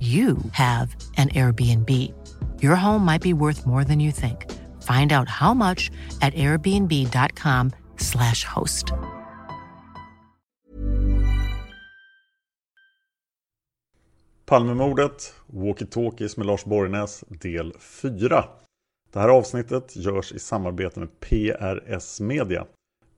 [0.00, 1.90] you have an Airbnb.
[2.62, 4.46] Your home might be worth more than you think.
[4.82, 8.92] Find out how much at airbnb.com/slash host.
[14.46, 18.44] Palmemordet, Walkie-Talkies med Lars Borgnäs, del 4.
[19.12, 22.66] Det här avsnittet görs i samarbete med PRS Media.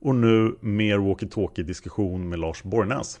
[0.00, 3.20] Och nu mer walkie-talkie diskussion med Lars Borgnäs.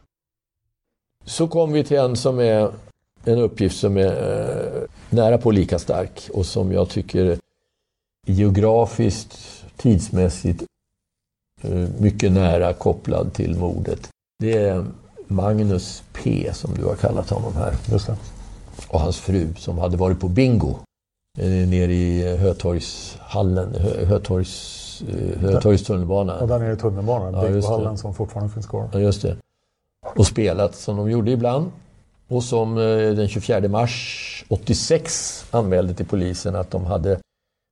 [1.25, 2.71] Så kom vi till en som är
[3.25, 7.37] en uppgift som är eh, nära på lika stark och som jag tycker
[8.27, 9.37] geografiskt,
[9.77, 10.63] tidsmässigt
[11.61, 14.09] eh, mycket nära kopplad till mordet.
[14.39, 14.85] Det är
[15.27, 17.73] Magnus P som du har kallat honom här.
[17.91, 18.17] Just det.
[18.87, 20.75] Och hans fru som hade varit på bingo
[21.39, 26.39] eh, nere i Hötorgshallen, Hö, Hötorgs, eh, Hötorgs tunnelbana.
[26.39, 28.89] Och där nere i tunnelbanan, Ja, bingohallen som fortfarande finns kvar.
[28.93, 29.35] Ja, just det.
[30.15, 31.71] Och spelat som de gjorde ibland.
[32.27, 37.19] Och som eh, den 24 mars 86 anmälde till polisen att de hade,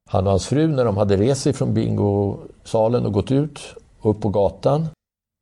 [0.10, 3.60] han och hans fru, när de hade rest sig från bingosalen och gått ut
[4.02, 4.88] upp på gatan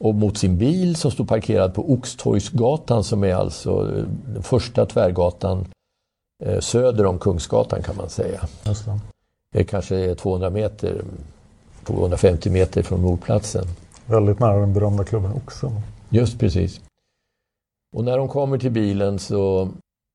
[0.03, 4.85] och mot sin bil som stod parkerad på Oxtorgsgatan som är alltså eh, den första
[4.85, 5.65] tvärgatan
[6.45, 8.47] eh, söder om Kungsgatan kan man säga.
[8.63, 8.99] Det.
[9.53, 11.01] Det är kanske 200 meter,
[11.83, 13.65] 250 meter från mordplatsen.
[14.05, 15.71] Väldigt nära den berömda klubben Oxen.
[16.09, 16.81] Just precis.
[17.95, 19.69] Och när de kommer till bilen så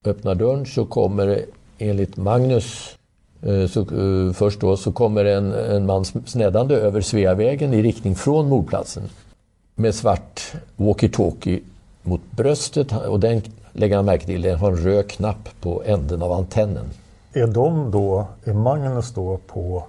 [0.05, 1.45] öppnar dörren så kommer
[1.79, 2.97] enligt Magnus
[3.43, 8.15] eh, så, eh, först då så kommer en, en man snäddande över Sveavägen i riktning
[8.15, 9.03] från mordplatsen
[9.75, 11.61] med svart walkie-talkie
[12.03, 13.43] mot bröstet och den
[13.73, 16.85] lägger han märke till, den har en röd knapp på änden av antennen.
[17.33, 19.85] Är de då, är Magnus då på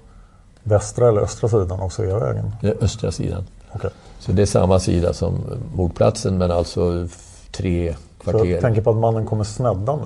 [0.64, 2.52] västra eller östra sidan av Sveavägen?
[2.62, 3.44] Det är östra sidan.
[3.76, 3.90] Okej.
[4.20, 5.40] Så det är samma sida som
[5.76, 7.08] mordplatsen men alltså
[7.52, 8.46] tre Så kvarter.
[8.46, 10.06] jag tänker på att mannen kommer sneddande.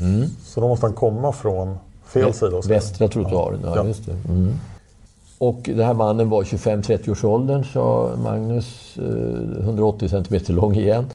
[0.00, 0.28] Mm.
[0.44, 1.76] Så då måste han komma från
[2.06, 2.60] fel sida.
[2.68, 3.84] Västra trottoaren, ja, Ja.
[3.86, 4.12] just det.
[4.28, 4.52] Mm.
[5.38, 11.06] Och den här mannen var 25-30 års åldern, sa Magnus, eh, 180 centimeter lång igen.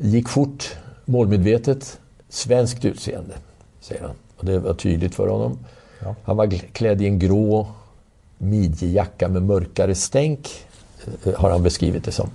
[0.00, 1.98] Gick fort, målmedvetet,
[2.28, 3.34] svenskt utseende,
[3.80, 4.10] säger han.
[4.36, 5.58] Och det var tydligt för honom.
[6.02, 6.14] Ja.
[6.24, 7.66] Han var klädd i en grå
[8.38, 10.75] midjejacka med mörkare stänk, eh,
[11.24, 12.30] Eh, har han beskrivit det som.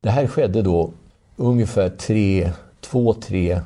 [0.00, 0.90] Det här skedde då
[1.36, 3.60] ungefär tre, två, tre,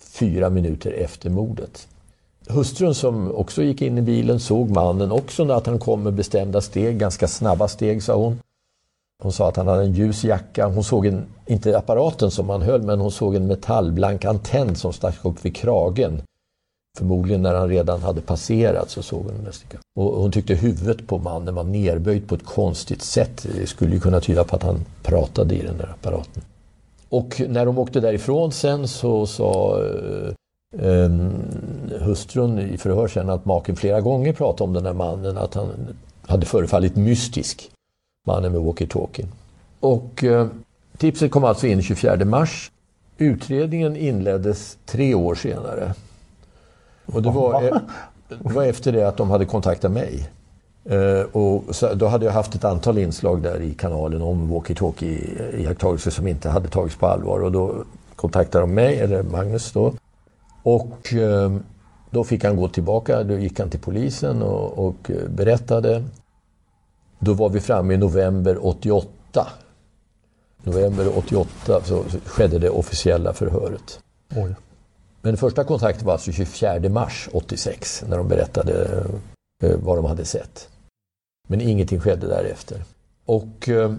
[0.00, 1.88] fyra minuter efter mordet.
[2.48, 6.14] Hustrun som också gick in i bilen såg mannen också när att han kom med
[6.14, 8.38] bestämda steg, ganska snabba steg sa hon.
[9.22, 10.66] Hon sa att han hade en ljus jacka.
[10.66, 14.92] Hon såg en, inte apparaten som han höll, men hon såg en metallblank antenn som
[14.92, 16.22] stack upp vid kragen.
[17.00, 19.80] Förmodligen när han redan hade passerat så såg hon den där stickan.
[19.94, 23.46] Och hon tyckte huvudet på mannen var nerböjt på ett konstigt sätt.
[23.56, 26.42] Det skulle ju kunna tyda på att han pratade i den där apparaten.
[27.08, 29.82] Och när de åkte därifrån sen så sa
[30.78, 31.10] eh,
[32.00, 35.68] hustrun i förhör sen att maken flera gånger pratade om den där mannen, att han
[36.26, 37.70] hade förefallit mystisk.
[38.26, 39.26] Mannen med walkie-talkie.
[39.80, 40.46] Och eh,
[40.98, 42.70] tipset kom alltså in 24 mars.
[43.18, 45.94] Utredningen inleddes tre år senare.
[47.14, 47.80] Och det var, e-
[48.28, 50.30] det var efter det att de hade kontaktat mig.
[50.84, 56.10] Eh, och så, då hade jag haft ett antal inslag där i kanalen om walkie-talkie-iakttagelser
[56.10, 57.40] som inte hade tagits på allvar.
[57.40, 57.84] Och då
[58.16, 59.92] kontaktade de mig, eller Magnus då.
[60.62, 61.52] Och eh,
[62.10, 66.04] då fick han gå tillbaka, då gick han till polisen och, och berättade.
[67.18, 69.46] Då var vi framme i november 88.
[70.62, 74.00] November 88 så skedde det officiella förhöret.
[74.36, 74.54] Oj.
[75.22, 79.04] Men första kontakten var alltså 24 mars 86 när de berättade
[79.64, 80.68] eh, vad de hade sett.
[81.48, 82.84] Men ingenting skedde därefter.
[83.26, 83.94] Och eh,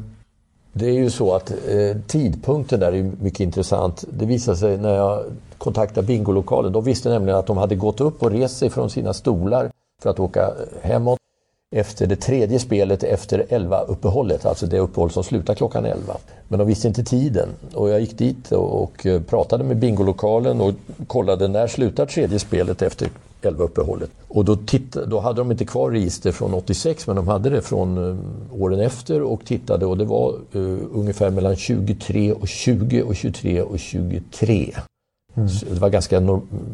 [0.73, 4.03] det är ju så att eh, tidpunkten där är mycket intressant.
[4.09, 5.23] Det visade sig när jag
[5.57, 6.73] kontaktade bingolokalen.
[6.73, 9.71] De visste nämligen att de hade gått upp och rest sig från sina stolar
[10.01, 11.20] för att åka hemåt
[11.75, 16.17] efter det tredje spelet efter 11-uppehållet, alltså det uppehåll som slutar klockan 11.
[16.47, 20.73] Men de visste inte tiden och jag gick dit och pratade med bingolokalen och
[21.07, 23.09] kollade när slutar tredje spelet efter
[23.41, 24.09] 11-uppehållet.
[24.27, 27.61] Och då, tittade, då hade de inte kvar register från 86 men de hade det
[27.61, 28.17] från uh,
[28.61, 33.61] åren efter och tittade och det var uh, ungefär mellan 23 och 20 och 23
[33.61, 34.73] och 23.
[35.35, 35.49] Mm.
[35.73, 36.21] det var ganska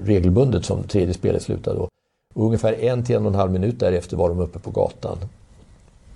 [0.03, 1.89] regelbundet som tredje spelet slutade då.
[2.37, 5.17] Och ungefär en till en och en halv minut därefter var de uppe på gatan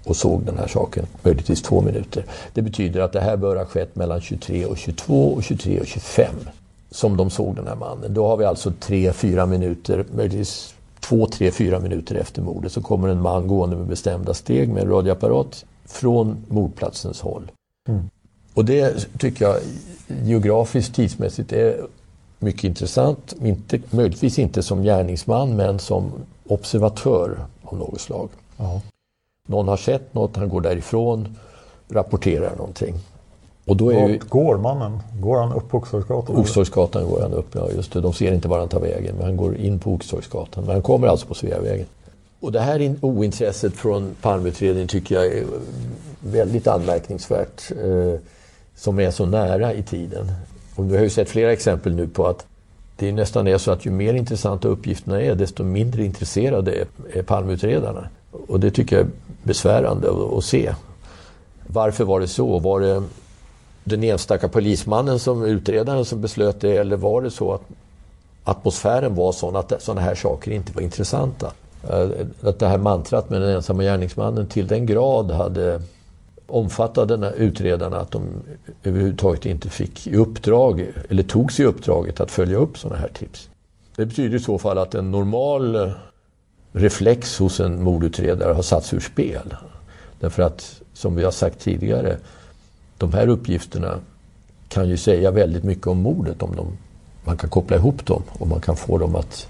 [0.03, 2.25] och såg den här saken, möjligtvis två minuter.
[2.53, 5.87] Det betyder att det här bör ha skett mellan 23 och 22 och 23 och
[5.87, 6.35] 25
[6.91, 8.13] som de såg den här mannen.
[8.13, 12.81] Då har vi alltså tre, fyra minuter, möjligtvis två, tre, fyra minuter efter mordet så
[12.81, 17.51] kommer en man gående med bestämda steg med en radioapparat från mordplatsens håll.
[17.87, 18.09] Mm.
[18.53, 19.57] Och det tycker jag
[20.23, 21.85] geografiskt, tidsmässigt är
[22.41, 23.33] mycket intressant.
[23.41, 26.11] Inte, möjligtvis inte som gärningsman men som
[26.47, 28.29] observatör av något slag.
[28.57, 28.81] Ja.
[29.47, 31.37] Någon har sett något, han går därifrån,
[31.89, 32.95] rapporterar någonting.
[33.65, 34.19] Och då är ju...
[34.29, 34.99] går mannen?
[35.19, 36.35] Går han upp på Oxtorgsgatan?
[36.35, 38.01] Oxtorgsgatan går han upp, ja just det.
[38.01, 40.63] De ser inte var han tar vägen, men han går in på Oxtorgsgatan.
[40.63, 41.85] Men han kommer alltså på Sveavägen.
[42.39, 45.45] Och det här ointresset från Palmeutredningen tycker jag är
[46.19, 47.71] väldigt anmärkningsvärt.
[47.71, 48.19] Eh,
[48.75, 50.31] som är så nära i tiden.
[50.81, 52.45] Och vi har ju sett flera exempel nu på att
[52.95, 57.23] det nästan är så att ju mer intressanta uppgifterna är, desto mindre intresserade är, är
[57.23, 58.09] palmutredarna.
[58.47, 59.11] Och det tycker jag är
[59.43, 60.73] besvärande att, att se.
[61.67, 62.59] Varför var det så?
[62.59, 63.03] Var det
[63.83, 67.63] den enstaka polismannen som utredaren som beslöt det eller var det så att
[68.43, 71.51] atmosfären var sån att sådana här saker inte var intressanta?
[71.89, 72.09] Eh,
[72.41, 75.81] att det här mantrat med den ensamma gärningsmannen till den grad hade
[76.51, 78.23] omfattade utredarna att de
[78.83, 83.49] överhuvudtaget inte fick i uppdrag, eller tog sig uppdraget att följa upp sådana här tips.
[83.95, 85.91] Det betyder i så fall att en normal
[86.71, 89.55] reflex hos en mordutredare har satts ur spel.
[90.19, 92.17] Därför att, som vi har sagt tidigare,
[92.97, 93.99] de här uppgifterna
[94.67, 96.77] kan ju säga väldigt mycket om mordet om de,
[97.23, 99.47] man kan koppla ihop dem och man kan få dem att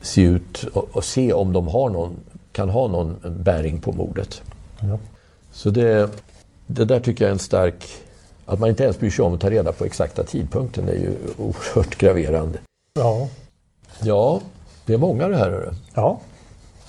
[0.00, 2.16] se ut och, och se om de har någon,
[2.52, 4.42] kan ha någon bäring på mordet.
[4.80, 4.98] Ja.
[5.58, 6.10] Så det,
[6.66, 7.88] det där tycker jag är en stark...
[8.46, 11.14] Att man inte ens bryr sig om att ta reda på exakta tidpunkten är ju
[11.38, 12.58] oerhört graverande.
[12.94, 13.28] Ja.
[14.02, 14.40] Ja,
[14.86, 15.50] det är många det här.
[15.50, 15.70] Hörru.
[15.94, 16.20] Ja.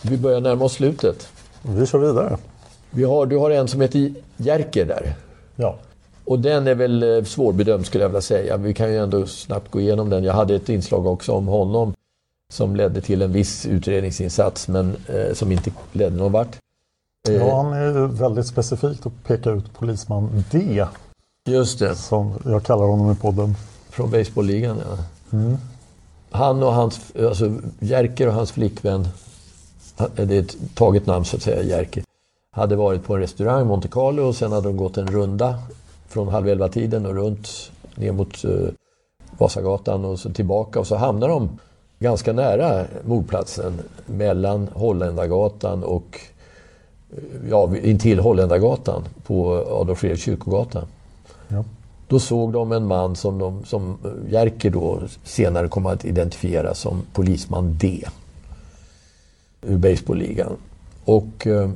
[0.01, 1.29] Vi börjar närma oss slutet.
[1.61, 2.37] Vi kör vidare.
[2.89, 5.15] Vi har, du har en som heter Jerker där.
[5.55, 5.75] Ja.
[6.25, 8.57] Och den är väl eh, svårbedömd skulle jag vilja säga.
[8.57, 10.23] Vi kan ju ändå snabbt gå igenom den.
[10.23, 11.93] Jag hade ett inslag också om honom
[12.53, 16.57] som ledde till en viss utredningsinsats men eh, som inte ledde någon vart.
[17.27, 20.85] Ja, eh, han är väldigt specifikt att peka ut polisman D.
[21.45, 21.95] Just det.
[21.95, 23.55] Som jag kallar honom i podden.
[23.89, 24.97] Från baseballligan, ja.
[25.37, 25.57] Mm.
[26.31, 29.07] Han och hans, alltså Jerker och hans flickvän,
[30.15, 32.03] det är ett taget namn så att säga, Jerker,
[32.51, 35.59] hade varit på en restaurang, Monte Carlo, och sen hade de gått en runda
[36.07, 38.69] från halv elva-tiden och runt ner mot uh,
[39.37, 41.59] Vasagatan och så tillbaka och så hamnar de
[41.99, 46.19] ganska nära mordplatsen mellan Holländargatan och
[47.49, 50.83] ja, intill Holländargatan på Adolf Fredriks kyrkogata.
[51.47, 51.63] Ja.
[52.07, 53.97] Då såg de en man som, de, som
[54.29, 58.05] Jerker då senare kom att identifiera som polisman D.
[59.61, 60.57] Ur baseballligan.
[61.05, 61.69] Och eh,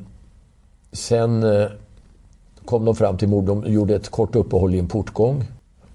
[0.92, 1.68] sen eh,
[2.66, 3.44] kom de fram till mord.
[3.44, 5.46] De gjorde ett kort uppehåll i en portgång.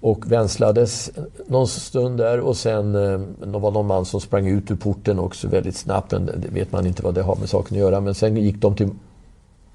[0.01, 1.11] och vänslades
[1.47, 5.19] någon stund där och sen eh, det var någon man som sprang ut ur porten
[5.19, 6.11] också väldigt snabbt.
[6.11, 8.01] Men det vet man inte vad det har med saken att göra.
[8.01, 8.89] Men sen gick de till,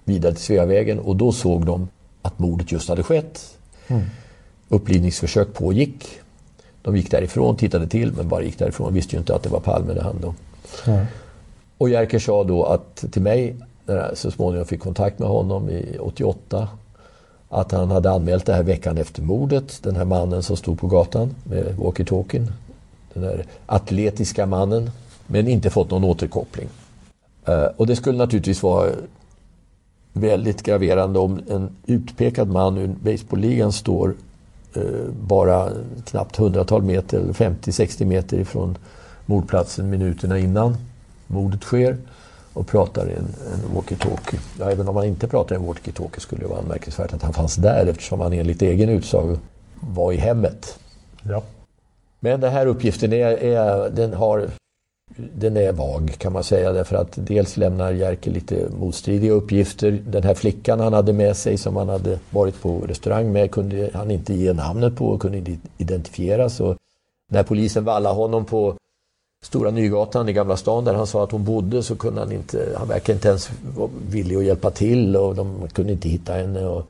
[0.04, 1.88] vidare till Sveavägen och då såg de
[2.22, 3.56] att mordet just hade skett.
[3.88, 4.02] Mm.
[4.68, 6.08] Upplivningsförsök pågick.
[6.82, 8.86] De gick därifrån, tittade till men bara gick därifrån.
[8.86, 10.34] De visste ju inte att det var Palme det handlade om.
[10.86, 11.06] Mm.
[11.78, 13.56] Och Jerker sa då att till mig,
[13.86, 16.68] när jag så småningom fick kontakt med honom i 88,
[17.48, 19.82] att han hade anmält det här veckan efter mordet.
[19.82, 22.52] Den här mannen som stod på gatan med walkie-talkien.
[23.12, 24.90] Den där atletiska mannen.
[25.26, 26.68] Men inte fått någon återkoppling.
[27.48, 28.90] Uh, och det skulle naturligtvis vara
[30.16, 34.14] väldigt graverande om en utpekad man ur baseballligan står
[34.76, 34.82] uh,
[35.20, 35.70] bara
[36.04, 38.78] knappt hundratal meter, 50-60 meter ifrån
[39.26, 40.76] mordplatsen minuterna innan
[41.26, 41.96] mordet sker
[42.52, 44.38] och pratar i en, en walkie-talkie.
[44.58, 47.32] Ja, även om han inte pratar i en walkie-talkie skulle det vara anmärkningsvärt att han
[47.32, 49.38] fanns där eftersom han enligt egen utsago
[49.80, 50.78] var i hemmet.
[51.22, 51.42] Ja.
[52.20, 54.48] Men den här uppgiften är, är, den har,
[55.16, 60.02] den är vag kan man säga därför att dels lämnar Jerker lite motstridiga uppgifter.
[60.06, 63.90] Den här flickan han hade med sig som han hade varit på restaurang med kunde
[63.94, 66.60] han inte ge namnet på och kunde inte identifieras.
[66.60, 66.76] Och
[67.30, 68.74] när polisen vallade honom på
[69.44, 72.74] Stora Nygatan i Gamla stan där han sa att hon bodde så kunde han inte,
[72.76, 76.66] han verkade inte ens vara villig att hjälpa till och de kunde inte hitta henne.
[76.66, 76.86] Och,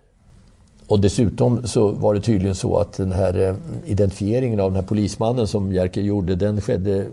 [0.87, 3.55] och dessutom så var det tydligen så att den här eh,
[3.85, 7.07] identifieringen av den här polismannen som Jerker gjorde, den skedde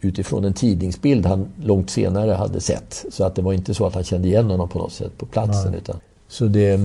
[0.00, 3.04] utifrån en tidningsbild han långt senare hade sett.
[3.10, 5.26] Så att det var inte så att han kände igen honom på något sätt på
[5.26, 5.74] platsen.
[5.74, 6.80] Utan, så det,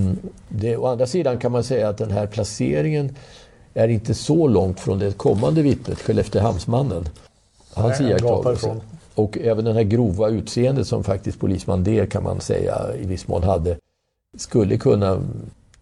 [0.49, 3.15] det, å andra sidan kan man säga att den här placeringen
[3.73, 7.09] är inte så långt från det kommande vittnet, Skelleftehamnsmannen.
[7.73, 8.75] Hans iakttagelse.
[9.15, 13.27] Och även den här grova utseendet som faktiskt polisman D kan man säga i viss
[13.27, 13.77] mån hade
[14.37, 15.21] skulle kunna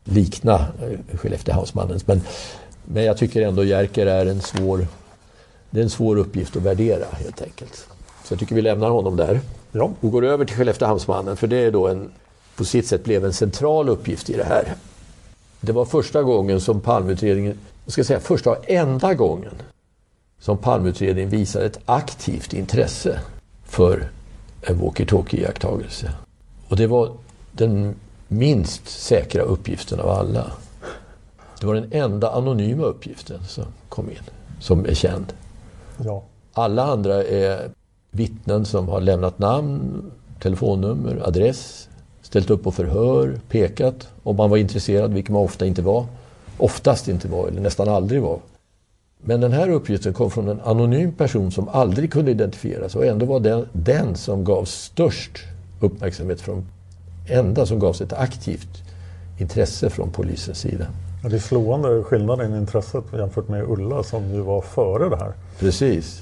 [0.04, 2.08] likna eh, Skelleftehamnsmannens.
[2.08, 2.22] Men,
[2.86, 4.88] men jag tycker ändå Jerker är en svår,
[5.72, 7.88] det är en svår uppgift att värdera helt enkelt.
[8.24, 9.40] Så jag tycker vi lämnar honom där.
[9.72, 9.92] Ja.
[10.00, 12.12] Och går över till Skelleftehamnsmannen för det är då en,
[12.56, 14.76] på sitt sätt blev en central uppgift i det här.
[15.62, 19.54] Det var första gången som Palmeutredningen, jag ska säga första och enda gången
[20.40, 23.20] som Palmeutredningen visar ett aktivt intresse
[23.66, 24.10] för
[24.62, 26.12] en walkie-talkie-iakttagelse.
[26.68, 27.12] Och det var
[27.52, 27.96] den
[28.28, 30.52] minst säkra uppgiften av alla.
[31.60, 34.18] Det var den enda anonyma uppgiften som kom in,
[34.60, 35.34] som är känd.
[36.06, 36.24] Ja.
[36.54, 37.70] Alla andra är
[38.12, 41.90] vittnen som har lämnat namn, telefonnummer, adress,
[42.22, 46.06] ställt upp på förhör, pekat om man var intresserad, vilket man ofta inte var.
[46.58, 48.40] Oftast inte var, eller nästan aldrig var.
[49.24, 53.26] Men den här uppgiften kom från en anonym person som aldrig kunde identifieras och ändå
[53.26, 55.40] var den, den som gav störst
[55.80, 56.66] uppmärksamhet från
[57.30, 58.84] enda som gavs ett aktivt
[59.40, 60.86] intresse från polisens sida.
[61.22, 65.34] Det är slående skillnaden i intresset jämfört med Ulla som ju var före det här.
[65.60, 66.22] Precis.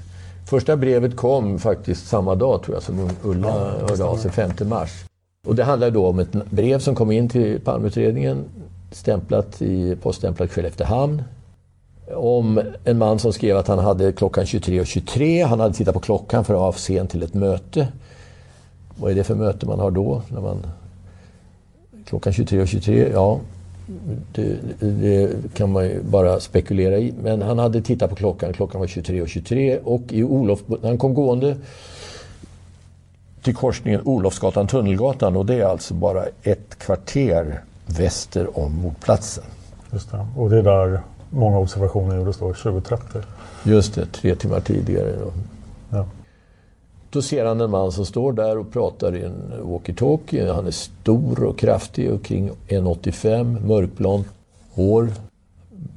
[0.49, 4.51] Första brevet kom faktiskt samma dag tror jag som Ulla ja, hörde av sig, 5
[4.61, 5.05] mars.
[5.47, 8.43] Och det handlar då om ett brev som kom in till Palmeutredningen
[8.91, 11.23] stämplat i poststämplat Skelleftehamn
[12.15, 14.85] om en man som skrev att han hade klockan 23.23.
[14.85, 15.43] 23.
[15.43, 17.87] Han hade tittat på klockan för att vara sen till ett möte.
[18.95, 20.21] Vad är det för möte man har då?
[20.27, 20.57] När man,
[22.05, 23.39] klockan 23.23, 23, ja.
[24.31, 27.13] Det, det, kan man ju bara spekulera i.
[27.23, 28.53] Men han hade tittat på klockan.
[28.53, 31.55] Klockan var 23.23 23, och i Olof, han kom gående
[33.41, 39.43] till korsningen Olofsgatan-Tunnelgatan och det är alltså bara ett kvarter väster om mordplatsen.
[39.91, 40.27] Just det.
[40.37, 43.21] Och det är där många observationer gjordes då, 2030.
[43.63, 45.11] Just det, tre timmar tidigare.
[45.19, 45.31] Då.
[45.89, 46.05] Ja.
[47.11, 50.53] Då ser han en man som står där och pratar i en walkie-talkie.
[50.53, 54.27] Han är stor och kraftig och kring 1,85, mörkblont
[54.73, 55.09] hår.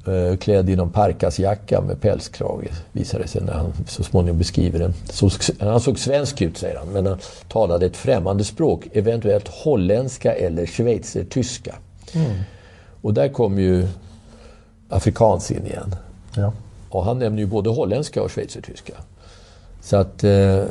[0.07, 4.79] Eh, klädd i någon parkasjacka med pälskrage, visar det sig när han så småningom beskriver
[4.79, 4.93] den.
[5.09, 5.29] Så,
[5.59, 7.17] han såg svensk ut, säger han, men han
[7.47, 8.87] talade ett främmande språk.
[8.93, 11.75] Eventuellt holländska eller schweizertyska.
[12.13, 12.31] Mm.
[13.01, 13.87] Och där kom ju
[14.89, 15.95] afrikans in igen.
[16.35, 16.53] Ja.
[16.89, 18.93] Och han nämner ju både holländska och schweizertyska.
[19.83, 20.63] Så att eh,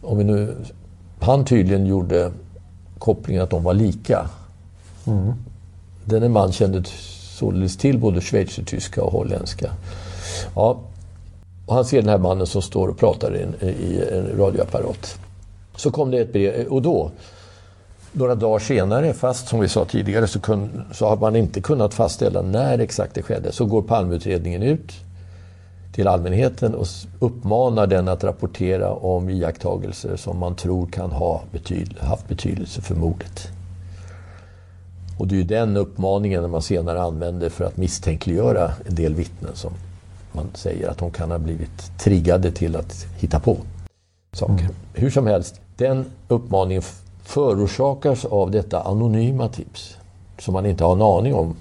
[0.00, 0.56] om vi nu...
[1.20, 2.32] Han tydligen gjorde
[2.98, 4.28] kopplingen att de var lika.
[5.06, 5.32] Mm.
[6.04, 6.82] Denne man kände
[7.38, 9.70] således till både schweizertyska och holländska.
[10.54, 10.80] Ja,
[11.66, 15.18] och han ser den här mannen som står och pratar i en, i en radioapparat.
[15.76, 17.10] Så kom det ett brev, och då
[18.12, 21.94] några dagar senare, fast som vi sa tidigare, så, kun, så har man inte kunnat
[21.94, 23.52] fastställa när exakt det skedde.
[23.52, 24.92] Så går Palmeutredningen ut
[25.92, 26.86] till allmänheten och
[27.18, 32.94] uppmanar den att rapportera om iakttagelser som man tror kan ha betyd, haft betydelse för
[32.94, 33.48] mordet.
[35.18, 39.54] Och det är ju den uppmaningen man senare använder för att misstänkliggöra en del vittnen
[39.54, 39.72] som
[40.32, 43.56] man säger att de kan ha blivit triggade till att hitta på
[44.32, 44.64] saker.
[44.64, 44.74] Mm.
[44.94, 46.82] Hur som helst, den uppmaningen
[47.22, 49.96] förorsakas av detta anonyma tips
[50.38, 51.56] som man inte har en aning om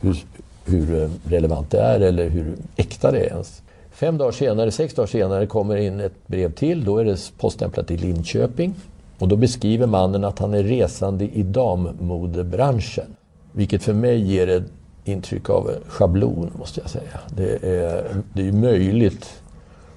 [0.00, 0.24] hur,
[0.64, 3.62] hur eh, relevant det är eller hur äkta det är ens.
[3.98, 6.84] Fem dagar senare, sex dagar senare kommer in ett brev till.
[6.84, 8.74] Då är det poststämplat i Linköping.
[9.18, 13.06] Och då beskriver mannen att han är resande i dammodebranschen.
[13.52, 14.62] Vilket för mig ger ett
[15.04, 17.20] intryck av schablon, måste jag säga.
[17.36, 19.42] Det är, det är möjligt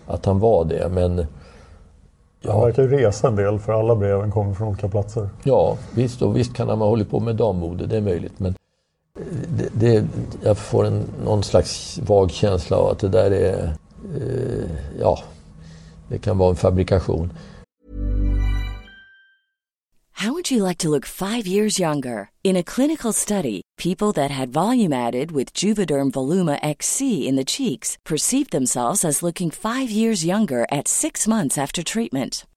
[0.06, 1.26] att han var det, men...
[2.42, 2.52] Ja.
[2.52, 5.30] Han verkar ju resa en del, för alla breven kommer från olika platser.
[5.44, 6.22] Ja, visst.
[6.22, 8.40] Och visst kan han ha hållit på med dammode, det är möjligt.
[8.40, 8.56] Men
[9.58, 10.06] det, det,
[10.44, 13.74] jag får en, någon slags vag känsla av att det där är...
[14.16, 15.24] Eh, ja,
[16.10, 17.34] det kan vara en fabrikation.
[20.22, 22.30] How would you like to look five years younger?
[22.44, 27.44] In a clinical study, people that had volume added with Juvederm Voluma XC in the
[27.44, 32.46] cheeks perceived themselves as looking five years younger at six months after treatment.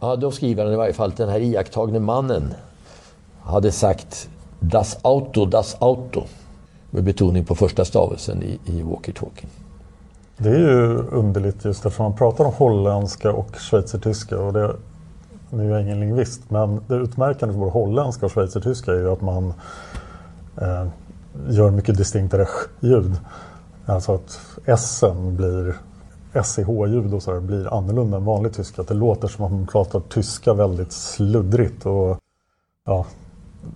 [0.00, 2.54] Ja, då skriver han i varje fall att den här iakttagne mannen
[3.42, 4.28] hade sagt
[4.60, 6.22] Das Auto, Das Auto.
[6.90, 9.46] Med betoning på första stavelsen i, i walkie-talkie.
[10.36, 14.38] Det är ju underligt just eftersom man pratar om holländska och schweizertyska.
[14.38, 14.76] Och det,
[15.50, 19.12] nu är jag ingen lingvist, men det utmärkande för både holländska och schweizertyska är ju
[19.12, 19.54] att man
[20.60, 20.86] eh,
[21.48, 22.46] gör mycket distinktare
[22.80, 23.16] ljud.
[23.86, 25.04] Alltså att S
[25.36, 25.74] blir
[26.32, 28.82] SCH-ljud och så här blir annorlunda än vanlig tyska.
[28.82, 32.18] Att det låter som att man pratar tyska väldigt sluddrigt och
[32.86, 33.06] ja,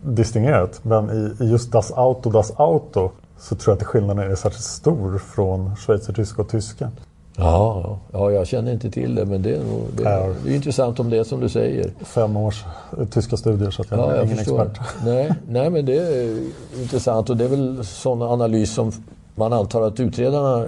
[0.03, 0.85] distingerat.
[0.85, 4.65] Men i, i just Das Auto, Das Auto så tror jag att skillnaden är särskilt
[4.65, 6.91] stor från schweizertyska och tyska.
[7.37, 10.55] Ja, ja, jag känner inte till det men det är, nog, det, är, det är
[10.55, 11.91] intressant om det är som du säger.
[12.01, 12.65] Fem års
[13.11, 14.63] tyska studier så att jag ja, är jag ingen förstår.
[14.63, 14.87] expert.
[15.05, 16.43] Nej, nej, men det är
[16.81, 18.93] intressant och det är väl sån analys som
[19.35, 20.67] man antar att utredarna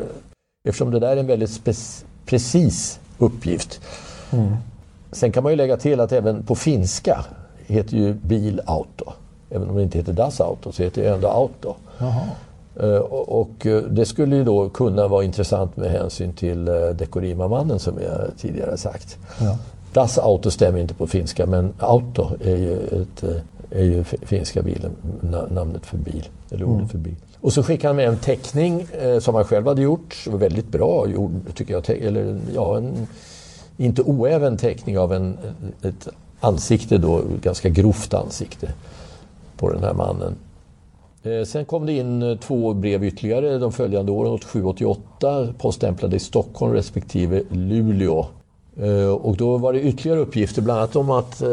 [0.67, 1.65] Eftersom det där är en väldigt
[2.27, 3.81] precis uppgift.
[4.33, 4.57] Mm.
[5.13, 7.25] Sen kan man ju lägga till att även på finska
[7.67, 9.13] heter ju bil auto.
[9.51, 11.75] Även om det inte heter Das Auto så heter det ändå Auto.
[12.83, 17.79] Uh, och, uh, det skulle ju då kunna vara intressant med hänsyn till uh, Dekorima-mannen
[17.79, 19.19] som jag tidigare sagt.
[19.41, 19.59] Ja.
[19.93, 23.25] Das Auto stämmer inte på finska men Auto är ju, ett,
[23.71, 24.97] är ju finska bilen,
[25.51, 26.29] namnet för bil.
[26.51, 26.89] Eller ordet mm.
[26.89, 27.17] för bil.
[27.47, 30.23] Och så skickade han med en teckning eh, som han själv hade gjort.
[30.25, 31.91] Det var väldigt bra gjord, tycker jag.
[31.91, 33.07] Eller, ja, en
[33.77, 35.39] inte oäven teckning av en,
[35.83, 36.09] ett
[36.41, 38.73] ansikte då, ganska grovt ansikte
[39.57, 40.35] på den här mannen.
[41.23, 46.21] Eh, sen kom det in eh, två brev ytterligare de följande åren, 87-88, poststämplade i
[46.21, 48.27] Stockholm respektive Luleå.
[48.77, 51.49] Eh, och då var det ytterligare uppgifter, bland annat om att, eh,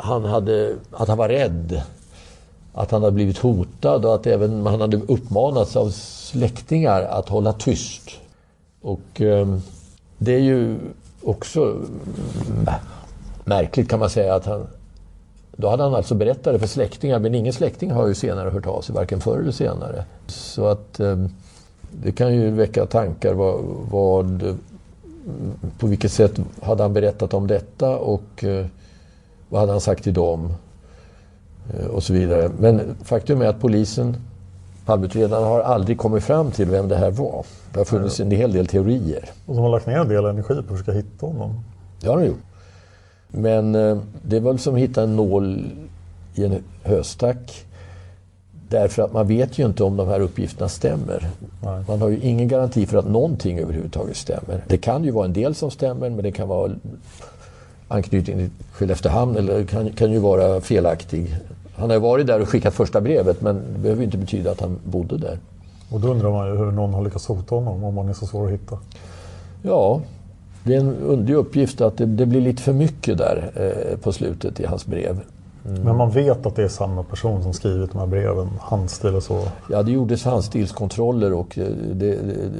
[0.00, 1.82] han, hade, att han var rädd
[2.74, 7.52] att han hade blivit hotad och att även han hade uppmanats av släktingar att hålla
[7.52, 8.10] tyst.
[8.80, 9.56] Och eh,
[10.18, 10.76] det är ju
[11.22, 11.76] också
[13.44, 14.66] märkligt kan man säga att han
[15.56, 18.66] då hade han alltså berättat det för släktingar men ingen släkting har ju senare hört
[18.66, 20.04] av sig, varken förr eller senare.
[20.26, 21.16] Så att eh,
[21.90, 24.56] det kan ju väcka tankar vad, vad,
[25.78, 28.66] på vilket sätt hade han berättat om detta och eh,
[29.48, 30.54] vad hade han sagt till dem?
[31.78, 32.50] Eh, och så vidare.
[32.58, 34.16] Men faktum är att polisen,
[34.84, 37.44] Palmeutredarna, har aldrig kommit fram till vem det här var.
[37.72, 39.30] Det har funnits en hel del teorier.
[39.46, 41.60] Och de har lagt ner en del energi på att försöka hitta honom.
[42.00, 42.42] Det har de gjort.
[43.28, 45.64] Men eh, det var som att hitta en nål
[46.34, 47.66] i en höstack.
[48.68, 51.28] Därför att man vet ju inte om de här uppgifterna stämmer.
[51.62, 51.84] Nej.
[51.88, 54.64] Man har ju ingen garanti för att någonting överhuvudtaget stämmer.
[54.68, 56.72] Det kan ju vara en del som stämmer men det kan vara
[57.88, 61.36] anknytning till Skelleftehamn eller kan, kan ju vara felaktig.
[61.80, 64.60] Han har ju varit där och skickat första brevet men det behöver inte betyda att
[64.60, 65.38] han bodde där.
[65.90, 68.26] Och då undrar man ju hur någon har lyckats hota honom om han är så
[68.26, 68.78] svår att hitta.
[69.62, 70.00] Ja,
[70.64, 74.12] det är en underlig uppgift att det, det blir lite för mycket där eh, på
[74.12, 75.20] slutet i hans brev.
[75.68, 75.82] Mm.
[75.82, 79.22] Men man vet att det är samma person som skrivit de här breven, handstil och
[79.22, 79.42] så?
[79.70, 82.18] Ja, det gjordes handstilskontroller och eh, det,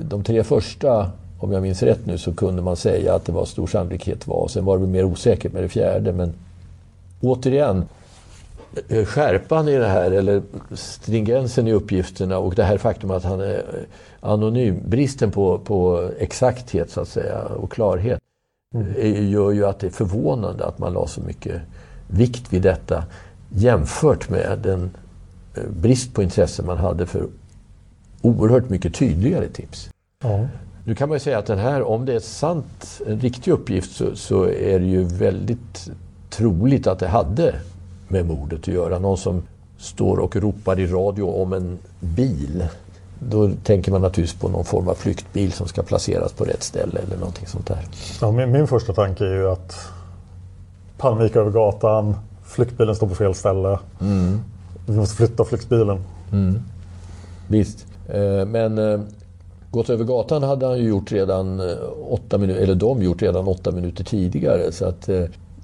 [0.08, 3.44] de tre första, om jag minns rätt nu, så kunde man säga att det var
[3.44, 4.48] stor sannolikhet var.
[4.48, 6.12] Sen var det mer osäkert med det fjärde.
[6.12, 6.32] Men
[7.20, 7.84] återigen,
[9.04, 13.64] skärpan i det här, eller stringensen i uppgifterna och det här faktum att han är
[14.20, 18.20] anonym, bristen på, på exakthet så att säga och klarhet
[18.74, 19.30] mm.
[19.30, 21.62] gör ju att det är förvånande att man la så mycket
[22.06, 23.04] vikt vid detta
[23.48, 24.90] jämfört med den
[25.54, 27.26] eh, brist på intresse man hade för
[28.22, 29.90] oerhört mycket tydligare tips.
[30.22, 30.46] Ja.
[30.84, 33.96] Nu kan man ju säga att den här, om det är sant, en riktig uppgift
[33.96, 35.90] så, så är det ju väldigt
[36.30, 37.54] troligt att det hade
[38.10, 38.98] med mordet att göra.
[38.98, 39.42] Någon som
[39.78, 42.64] står och ropar i radio om en bil
[43.18, 47.00] då tänker man naturligtvis på någon form av flyktbil som ska placeras på rätt ställe
[47.00, 47.86] eller någonting sånt där.
[48.20, 49.76] Ja, min, min första tanke är ju att
[50.98, 53.78] Palme gick över gatan, flyktbilen står på fel ställe.
[54.00, 54.40] Mm.
[54.86, 55.98] Vi måste flytta flyktbilen.
[56.32, 56.58] Mm.
[57.48, 57.86] Visst.
[58.08, 59.00] Eh, men eh,
[59.70, 61.76] gått över gatan hade han ju gjort redan eh,
[62.08, 64.72] åtta minuter, eller de gjort redan åtta minuter tidigare.
[64.72, 65.08] Så att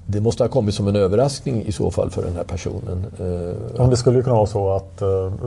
[0.09, 3.05] det måste ha kommit som en överraskning i så fall för den här personen.
[3.77, 4.97] Ja, det skulle ju kunna vara så att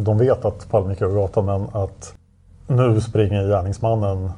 [0.04, 2.14] de vet att Palme gick över gatan men att
[2.66, 4.30] nu springer gärningsmannen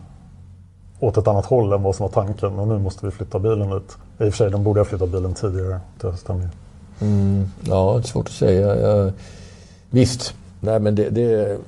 [1.00, 3.70] åt ett annat håll än vad som var tanken och nu måste vi flytta bilen
[3.70, 3.96] dit.
[4.18, 5.80] I och för sig, de borde ha flyttat bilen tidigare.
[6.00, 6.48] Det stämmer
[7.00, 8.76] mm, Ja, det är svårt att säga.
[8.76, 9.12] Jag,
[9.90, 11.58] visst, nej men det, det,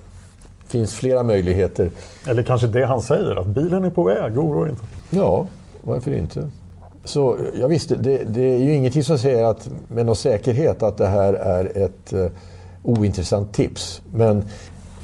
[0.66, 1.90] finns flera möjligheter.
[2.28, 4.82] Eller kanske det han säger, att bilen är på väg, oroa inte.
[5.10, 5.46] Ja,
[5.82, 6.50] varför inte?
[7.04, 10.96] Så ja, visst, det, det, är ju ingenting som säger att, med någon säkerhet att
[10.96, 12.26] det här är ett eh,
[12.82, 14.02] ointressant tips.
[14.12, 14.44] Men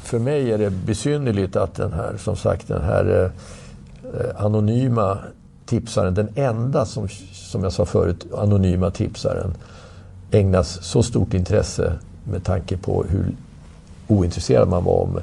[0.02, 3.32] för mig är det besynnerligt att den här, som sagt, den här
[4.04, 5.18] eh, eh anonyma
[5.66, 9.54] tipsaren, den enda som, som jag sa förut, anonyma tipsaren,
[10.30, 11.92] ägnas så stort intresse
[12.24, 13.36] med tanke på hur
[14.08, 15.20] ointresserad man var om,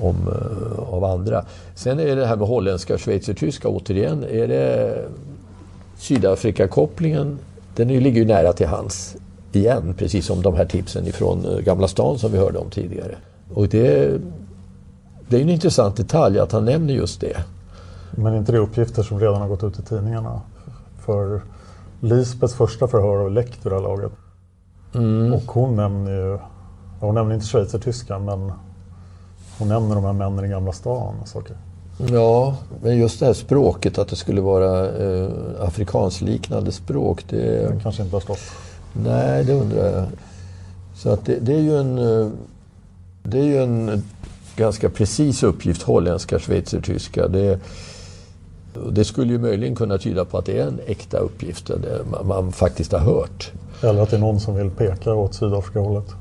[0.00, 1.44] om, eh, av andra.
[1.74, 4.24] Sen är det det här med holländska och schweizertyska återigen.
[4.24, 5.04] Är det
[5.98, 7.38] Sydafrika-kopplingen,
[7.76, 9.16] den ligger ju nära till hands
[9.52, 13.16] igen, precis som de här tipsen ifrån uh, Gamla stan som vi hörde om tidigare.
[13.54, 14.20] Och det,
[15.28, 17.36] det är en intressant detalj att han nämner just det.
[18.10, 20.40] Men inte det uppgifter som redan har gått ut i tidningarna?
[21.00, 21.40] För
[22.00, 24.12] Lisbets första förhör har läckt vid det här laget.
[24.94, 25.32] Mm.
[25.32, 26.38] Och hon nämner ju,
[27.00, 28.52] hon nämner inte schweizertyska men
[29.58, 31.56] hon nämner de här männen i Gamla stan och saker.
[32.06, 35.28] Ja, men just det här språket, att det skulle vara eh,
[35.60, 37.24] afrikansliknande språk.
[37.28, 38.40] Det, det kanske inte har stått.
[38.92, 40.04] Nej, det undrar jag.
[40.94, 42.28] Så att det, det är ju en, eh,
[43.22, 44.02] det är ju en
[44.56, 47.28] ganska precis uppgift, holländska, schweizertyska.
[47.28, 47.58] Det,
[48.90, 52.52] det skulle ju möjligen kunna tyda på att det är en äkta uppgift, det man
[52.52, 53.52] faktiskt har hört.
[53.82, 56.14] Eller att det är någon som vill peka åt Sydafrika-hållet.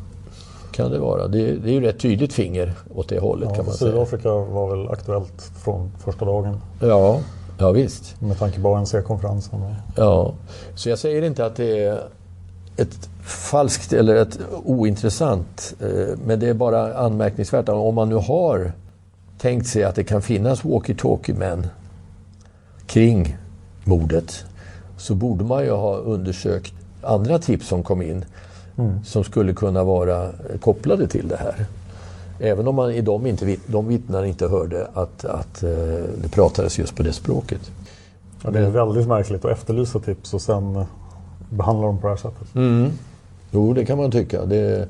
[0.78, 1.28] Kan det vara.
[1.28, 4.24] Det är, det är ju rätt tydligt finger åt det hållet ja, kan man Sydafrika
[4.24, 4.34] säga.
[4.34, 6.62] var väl aktuellt från första dagen.
[6.80, 7.20] Ja,
[7.58, 8.22] ja visst.
[8.22, 9.60] Med tanke på ANC-konferensen.
[9.96, 10.34] Ja,
[10.76, 12.02] så jag säger inte att det är
[12.78, 17.70] ett falskt eller ett ointressant, eh, men det är bara anmärkningsvärt.
[17.70, 18.72] Om man nu har
[19.38, 21.68] tänkt sig att det kan finnas walkie-talkie-män
[22.88, 23.38] kring
[23.84, 24.46] mordet
[24.98, 28.26] så borde man ju ha undersökt andra tips som kom in
[28.78, 29.04] mm.
[29.04, 31.66] som skulle kunna vara kopplade till det här.
[32.40, 35.70] Även om man i dem inte, de vittnen inte hörde att, att eh,
[36.22, 37.72] det pratades just på det språket.
[38.44, 40.86] Ja, det är väldigt märkligt att efterlysa tips och sen
[41.50, 42.56] behandla dem på det här sättet.
[42.56, 42.92] Mm.
[43.52, 44.46] Jo, det kan man tycka.
[44.46, 44.88] Det,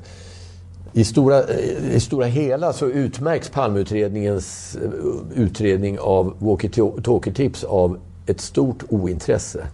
[0.92, 1.48] I stora,
[1.92, 9.66] I stora hela så utmärks Palmeutredningens eh, utredning av walkie-talkie-tips av ett stort ointresse.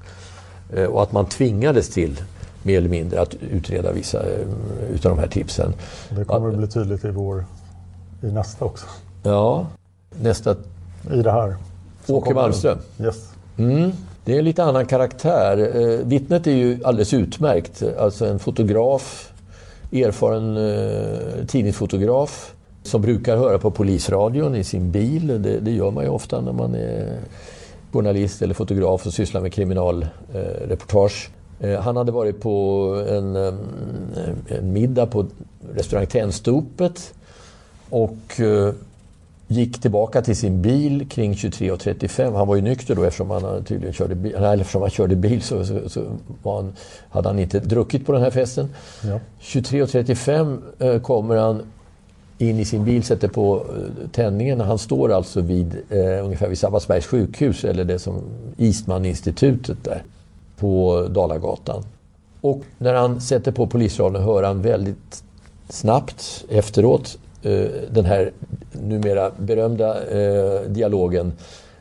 [0.72, 2.20] Eh, och att man tvingades till
[2.64, 5.72] mer eller mindre att utreda vissa eh, utav de här tipsen.
[6.10, 7.44] Det kommer att bli tydligt i, vår,
[8.22, 8.86] i nästa också.
[9.22, 9.66] Ja,
[10.20, 10.56] nästa...
[11.12, 11.56] I det här.
[12.06, 12.78] Åke Malmström.
[13.00, 13.28] Yes.
[13.56, 13.92] Mm.
[14.24, 15.76] Det är en lite annan karaktär.
[15.76, 17.82] Eh, vittnet är ju alldeles utmärkt.
[17.98, 19.32] Alltså en fotograf,
[19.92, 25.42] erfaren eh, tidningsfotograf som brukar höra på polisradion i sin bil.
[25.42, 27.18] Det, det, gör man ju ofta när man är
[27.92, 31.30] journalist eller fotograf och sysslar med kriminalreportage.
[31.30, 33.54] Eh, han hade varit på en, eh,
[34.58, 35.26] en middag på
[35.74, 37.14] restaurang Tennstopet
[37.90, 38.74] och eh,
[39.46, 42.36] gick tillbaka till sin bil kring 23.35.
[42.36, 44.34] Han var ju nykter då eftersom han tydligen körde bil.
[44.34, 46.04] Eller eftersom han körde bil så, så, så
[46.44, 46.72] han,
[47.10, 48.68] hade han inte druckit på den här festen.
[49.02, 49.20] Ja.
[49.40, 51.62] 23.35 kommer han
[52.38, 53.66] in i sin bil, sätter på
[54.12, 54.60] tändningen.
[54.60, 58.22] Han står alltså vid, eh, ungefär vid Sabbatsbergs sjukhus, eller det som
[58.58, 60.02] Eastman-institutet där
[60.64, 61.84] på Dalagatan.
[62.40, 65.24] Och när han sätter på polisradion hör han väldigt
[65.68, 68.32] snabbt efteråt eh, den här
[68.72, 71.32] numera berömda eh, dialogen.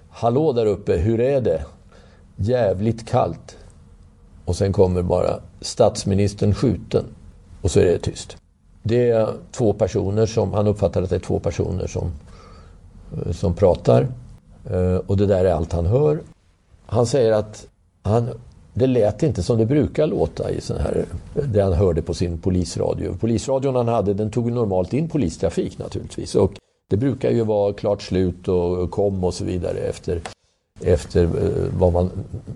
[0.09, 1.65] Hallå där uppe, hur är det?
[2.35, 3.57] Jävligt kallt.
[4.45, 7.05] Och sen kommer bara statsministern skjuten.
[7.61, 8.37] Och så är det tyst.
[8.83, 12.11] Det är två personer som, han uppfattar att det är två personer som,
[13.17, 14.07] eh, som pratar.
[14.71, 16.19] Eh, och det där är allt han hör.
[16.85, 17.67] Han säger att
[18.01, 18.29] han
[18.73, 22.37] det lät inte som det brukar låta i sån här, det han hörde på sin
[22.37, 23.17] polisradio.
[23.19, 26.35] Polisradion han hade den tog normalt in polistrafik naturligtvis.
[26.35, 26.53] Och
[26.89, 30.21] det brukar ju vara klart slut och kom och så vidare efter,
[30.81, 31.29] efter eh,
[31.77, 32.09] vad man,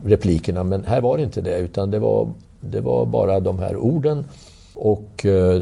[0.06, 0.64] replikerna.
[0.64, 4.26] Men här var det inte det utan det var, det var bara de här orden.
[4.74, 5.62] Och eh,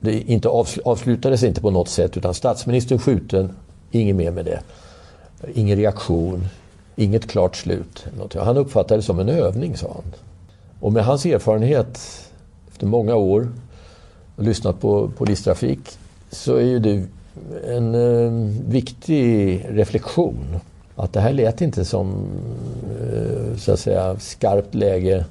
[0.00, 0.48] det inte
[0.84, 3.50] avslutades inte på något sätt utan statsministern skjuten,
[3.90, 4.60] inget mer med det.
[5.54, 6.48] Ingen reaktion,
[6.96, 8.06] Inget klart slut.
[8.34, 10.12] Han uppfattade det som en övning, sa han.
[10.80, 12.00] Och med hans erfarenhet
[12.72, 13.48] efter många år
[14.36, 15.80] och lyssnat på polistrafik
[16.30, 17.06] så är ju det
[17.66, 18.32] en eh,
[18.68, 20.56] viktig reflektion.
[20.96, 22.26] Att det här lät inte som
[23.00, 25.24] eh, så att säga skarpt läge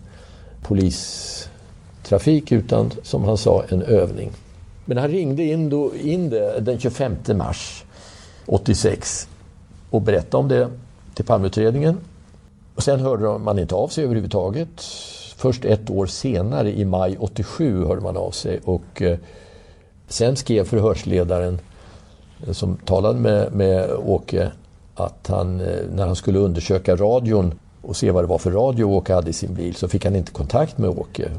[0.62, 4.32] polistrafik utan som han sa en övning.
[4.86, 7.84] Men han ringde in, då, in det den 25 mars
[8.46, 9.28] 86
[9.90, 10.70] och berättade om det
[11.22, 11.98] till Palmeutredningen.
[12.76, 14.82] Och sen hörde man inte av sig överhuvudtaget.
[15.36, 18.60] Först ett år senare, i maj 87, hörde man av sig.
[18.66, 19.18] Och eh,
[20.08, 21.60] sen skrev förhörsledaren
[22.48, 24.52] eh, som talade med, med Åke
[24.96, 28.84] att han, eh, när han skulle undersöka radion och se vad det var för radio
[28.86, 31.32] Åke hade i sin bil så fick han inte kontakt med Åke.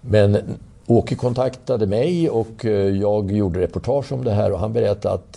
[0.00, 0.38] Men
[0.86, 2.64] Åke kontaktade mig och
[3.00, 5.36] jag gjorde reportage om det här och han berättade att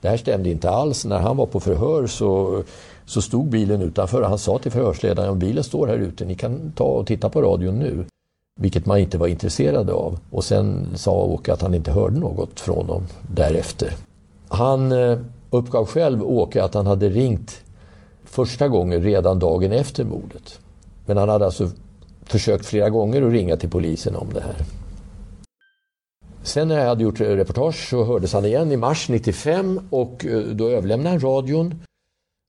[0.00, 1.04] det här stämde inte alls.
[1.04, 2.62] När han var på förhör så
[3.06, 6.72] så stod bilen utanför och han sa till förhörsledaren bilen står här ute, ni kan
[6.72, 8.04] ta och titta på radion nu.
[8.60, 10.18] Vilket man inte var intresserad av.
[10.30, 13.02] Och sen sa Åke att han inte hörde något från dem
[13.34, 13.94] därefter.
[14.48, 15.18] Han eh,
[15.50, 17.62] uppgav själv, Åke, att han hade ringt
[18.24, 20.60] första gången redan dagen efter mordet.
[21.06, 21.70] Men han hade alltså
[22.22, 24.56] försökt flera gånger att ringa till polisen om det här.
[26.42, 30.40] Sen när jag hade gjort reportage så hördes han igen i mars 95 och eh,
[30.40, 31.74] då överlämnade han radion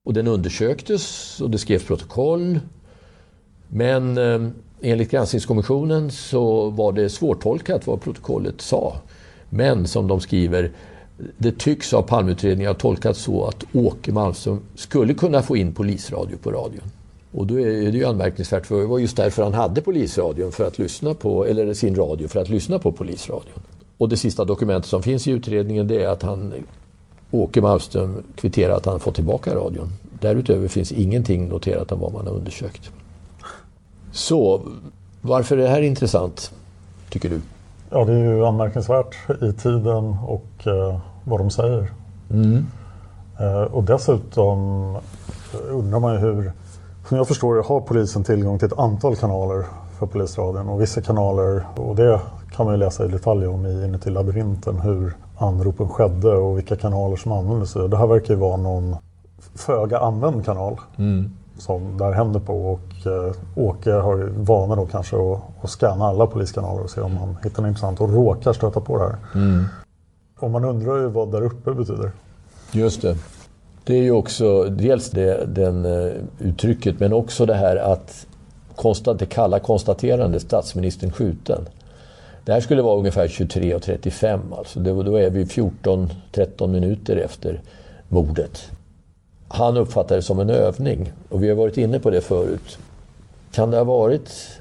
[0.08, 2.60] och den undersöktes och det skrevs protokoll.
[3.68, 4.50] Men eh,
[4.82, 8.98] enligt granskningskommissionen så var det svårtolkat vad protokollet sa.
[9.50, 10.72] Men som de skriver,
[11.38, 16.38] det tycks av Palmeutredningen ha tolkats så att Åke Malmström skulle kunna få in polisradio
[16.38, 16.92] på radion.
[17.32, 20.68] Och då är det ju anmärkningsvärt, för det var just därför han hade polisradion, för
[20.68, 23.60] att lyssna på, eller sin radio, för att lyssna på polisradion.
[23.98, 26.54] Och det sista dokumentet som finns i utredningen det är att han
[27.32, 29.94] Åke Malmström kvitterar att han fått tillbaka radion.
[30.20, 32.92] Därutöver finns ingenting noterat om vad man har undersökt.
[34.12, 34.62] Så
[35.22, 36.52] varför är det här intressant,
[37.10, 37.42] tycker du?
[37.90, 41.92] Ja, det är ju anmärkningsvärt i tiden och eh, vad de säger.
[42.32, 42.66] Mm.
[43.40, 44.98] Eh, och dessutom
[45.70, 46.52] undrar man ju hur,
[47.08, 49.66] som jag förstår det, har polisen tillgång till ett antal kanaler
[50.00, 52.20] för polisradion och vissa kanaler, och det
[52.52, 56.76] kan man ju läsa i detalj om i Inuti labyrinten, hur anropen skedde och vilka
[56.76, 57.74] kanaler som användes.
[57.74, 58.96] Det här verkar ju vara någon
[59.56, 60.80] föga använd kanal.
[60.98, 61.32] Mm.
[61.58, 65.70] Som det här händer på och eh, Åke har ju vana då kanske att, att
[65.70, 69.04] scanna alla poliskanaler och se om han hittar något intressant och råkar stöta på det
[69.04, 69.16] här.
[69.36, 69.66] Mm.
[70.40, 72.12] Och man undrar ju vad där uppe betyder.
[72.72, 73.18] Just det.
[73.84, 78.26] Det är ju också dels det den, uh, uttrycket men också det här att
[79.20, 81.66] det kalla konstaterandet statsministern skjuten.
[82.48, 84.80] Det här skulle vara ungefär 23.35 alltså.
[84.80, 87.62] Då är vi 14-13 minuter efter
[88.08, 88.72] mordet.
[89.48, 92.78] Han uppfattar det som en övning och vi har varit inne på det förut.
[93.52, 94.60] Kan det ha varit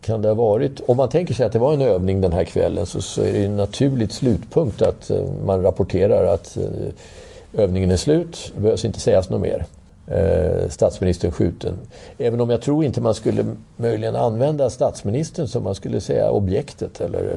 [0.00, 2.44] kan det ha varit, om man tänker sig att det var en övning den här
[2.44, 7.90] kvällen så, så är det en naturligt slutpunkt att eh, man rapporterar att eh, övningen
[7.90, 8.52] är slut.
[8.54, 9.66] Det behövs inte sägas något mer.
[10.12, 11.74] Uh, statsministern skjuten.
[12.18, 13.44] Även om jag tror inte man skulle
[13.76, 17.36] möjligen använda statsministern som man skulle säga objektet eller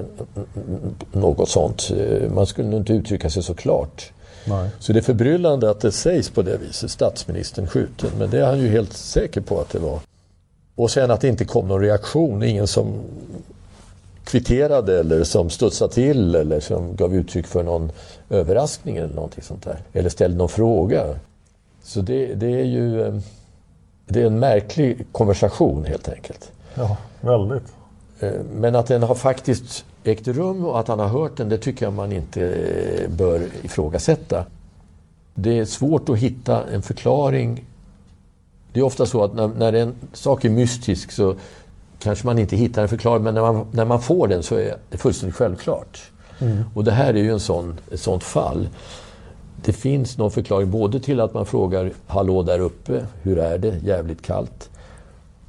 [1.11, 1.91] något sånt.
[2.33, 4.11] Man skulle nog inte uttrycka sig så klart.
[4.45, 4.69] Nej.
[4.79, 8.09] Så det är förbryllande att det sägs på det viset, statsministern skjuten.
[8.19, 9.99] Men det är han ju helt säker på att det var.
[10.75, 12.93] Och sen att det inte kom någon reaktion, ingen som
[14.23, 17.91] kvitterade eller som studsade till eller som gav uttryck för någon
[18.29, 19.77] överraskning eller någonting sånt där.
[19.93, 21.05] Eller ställde någon fråga.
[21.87, 23.13] Så det, det är ju eh,
[24.05, 26.51] det är en märklig konversation helt enkelt.
[26.75, 27.73] Ja, väldigt.
[28.19, 31.57] Eh, men att den har faktiskt ägt rum och att han har hört den, det
[31.57, 34.45] tycker jag man inte eh, bör ifrågasätta.
[35.33, 37.65] Det är svårt att hitta en förklaring
[38.77, 41.35] det är ofta så att när, när en sak är mystisk så
[41.99, 44.77] kanske man inte hittar en förklaring, men när man, när man får den så är
[44.89, 46.01] det fullständigt självklart.
[46.39, 46.63] Mm.
[46.73, 48.69] Och det här är ju en sån, ett sånt fall.
[49.65, 53.79] Det finns någon förklaring både till att man frågar ”Hallå där uppe, hur är det?
[53.83, 54.69] Jävligt kallt”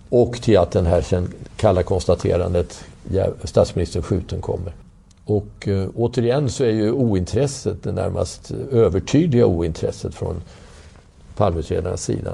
[0.08, 2.84] och till att den här sen kalla konstaterandet
[3.44, 4.72] ”Statsministern skjuten” kommer.
[5.24, 10.42] Och eh, återigen så är ju ointresset, det närmast övertydliga ointresset från
[11.36, 12.32] Palmeutredarnas sida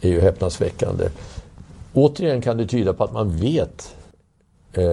[0.00, 1.08] är ju häpnadsväckande.
[1.94, 3.94] Återigen kan det tyda på att man vet
[4.72, 4.84] eh,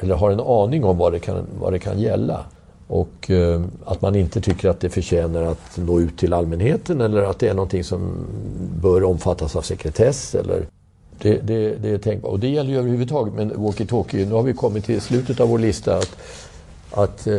[0.00, 2.44] eller har en aning om vad det kan, vad det kan gälla.
[2.88, 7.22] Och eh, att man inte tycker att det förtjänar att nå ut till allmänheten eller
[7.22, 8.26] att det är någonting som
[8.82, 10.34] bör omfattas av sekretess.
[10.34, 10.66] Eller
[11.18, 12.32] det, det, det är tänkbart.
[12.32, 13.34] Och det gäller ju överhuvudtaget.
[13.34, 15.96] Men walkie-talkie, nu har vi kommit till slutet av vår lista.
[15.96, 16.16] Att,
[16.90, 17.38] att eh,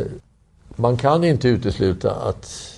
[0.76, 2.76] man kan inte utesluta att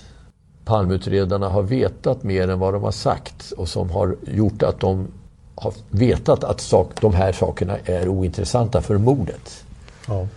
[0.65, 5.07] palmutredarna har vetat mer än vad de har sagt och som har gjort att de
[5.55, 9.63] har vetat att sak, de här sakerna är ointressanta för mordet.
[10.07, 10.27] Ja.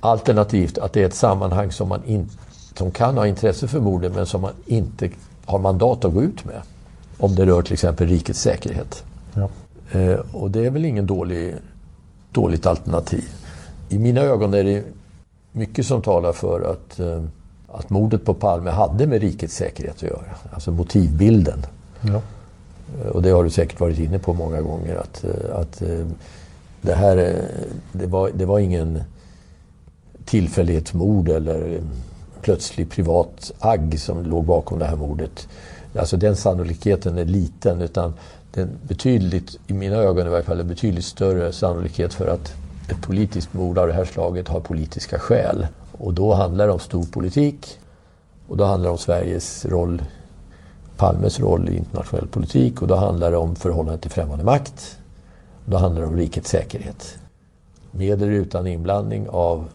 [0.00, 2.28] Alternativt att det är ett sammanhang som, man in,
[2.74, 5.10] som kan ha intresse för mordet men som man inte
[5.44, 6.62] har mandat att gå ut med.
[7.18, 9.04] Om det rör till exempel rikets säkerhet.
[9.34, 9.48] Ja.
[9.98, 11.54] Eh, och det är väl ingen dålig,
[12.32, 13.28] dåligt alternativ.
[13.88, 14.84] I mina ögon är det
[15.52, 17.22] mycket som talar för att eh,
[17.68, 20.36] att mordet på Palme hade med rikets säkerhet att göra.
[20.52, 21.66] Alltså motivbilden.
[22.00, 22.20] Ja.
[23.12, 24.96] Och det har du säkert varit inne på många gånger.
[24.96, 25.82] Att, att
[26.80, 27.16] det här
[27.92, 29.02] det var, det var ingen
[30.26, 31.80] tillfällighetsmord eller
[32.40, 35.48] plötslig privat agg som låg bakom det här mordet.
[35.98, 38.14] Alltså den sannolikheten är liten utan
[38.50, 42.54] den betydligt, i mina ögon i varje fall, en betydligt större sannolikhet för att
[42.88, 45.66] ett politiskt mord av det här slaget har politiska skäl.
[45.92, 47.78] Och då handlar det om stor politik
[48.48, 50.02] och då handlar det om Sveriges roll,
[50.96, 54.98] Palmes roll i internationell politik och då handlar det om förhållandet till främmande makt.
[55.64, 57.18] Och då handlar det om rikets säkerhet.
[57.90, 59.68] Med eller utan inblandning av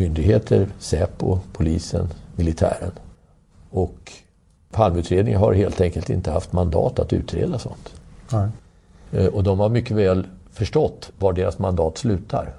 [0.00, 2.90] myndigheter, Säpo, polisen, militären.
[3.70, 4.12] Och
[4.72, 7.92] Palmeutredningen har helt enkelt inte haft mandat att utreda sånt.
[8.32, 8.48] Nej.
[9.12, 12.52] Eh, och de har mycket väl förstått var deras mandat slutar.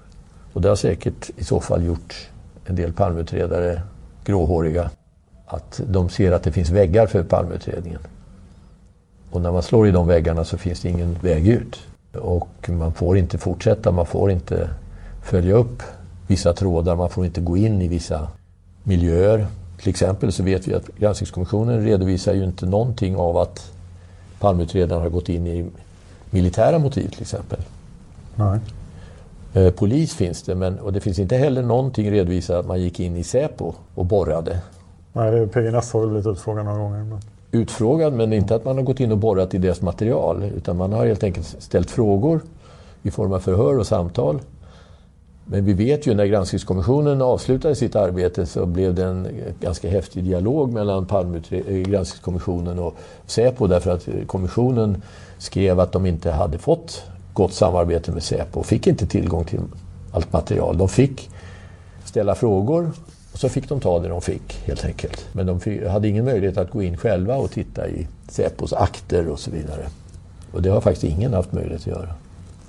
[0.54, 2.30] Och det har säkert i så fall gjort
[2.66, 3.82] en del palmutredare
[4.26, 4.90] gråhåriga
[5.46, 8.00] att de ser att det finns väggar för palmutredningen.
[9.32, 11.80] Och när man slår i de väggarna så finns det ingen väg ut.
[12.14, 14.70] Och man får inte fortsätta, man får inte
[15.24, 15.84] följa upp
[16.28, 18.28] vissa trådar, man får inte gå in i vissa
[18.84, 19.48] miljöer.
[19.80, 23.72] Till exempel så vet vi att Granskningskommissionen redovisar ju inte någonting av att
[24.40, 25.66] palmutredarna har gått in i
[26.30, 27.60] militära motiv till exempel.
[28.36, 28.60] Nej.
[29.54, 33.00] Eh, polis finns det, men, och det finns inte heller någonting redovisat att man gick
[33.00, 34.62] in i Säpo och borrade.
[35.14, 37.04] Nej, PGNS har väl blivit utfrågad några gånger.
[37.04, 37.20] Men...
[37.52, 40.44] Utfrågad, men inte att man har gått in och borrat i deras material.
[40.44, 42.42] Utan man har helt enkelt ställt frågor
[43.04, 44.40] i form av förhör och samtal.
[45.52, 49.28] Men vi vet ju när granskningskommissionen avslutade sitt arbete så blev det en
[49.60, 51.08] ganska häftig dialog mellan
[51.50, 55.02] eh, granskningskommissionen och Säpo därför att kommissionen
[55.38, 59.60] skrev att de inte hade fått gott samarbete med Säpo och fick inte tillgång till
[60.12, 60.78] allt material.
[60.78, 61.30] De fick
[62.06, 62.92] ställa frågor
[63.34, 65.26] och så fick de ta det de fick helt enkelt.
[65.32, 69.40] Men de hade ingen möjlighet att gå in själva och titta i Säpos akter och
[69.40, 69.88] så vidare.
[70.52, 72.10] Och det har faktiskt ingen haft möjlighet att göra.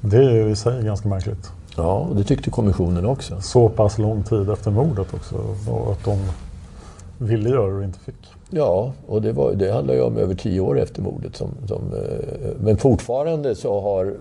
[0.01, 1.53] Det är ju i sig ganska märkligt.
[1.77, 3.41] Ja, och det tyckte kommissionen också.
[3.41, 5.37] Så pass lång tid efter mordet också.
[5.93, 6.18] Att de
[7.18, 8.35] ville göra det och inte fick.
[8.51, 11.37] Ja, och det, var, det handlar ju om över tio år efter mordet.
[11.37, 14.14] Som, som, eh, men fortfarande så har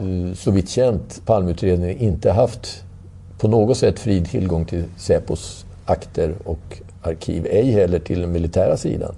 [0.00, 2.84] Eh, så vitt känt Palmeutredningen inte haft
[3.38, 8.76] på något sätt fri tillgång till Säpos akter och arkiv, ej heller till den militära
[8.76, 9.14] sidan.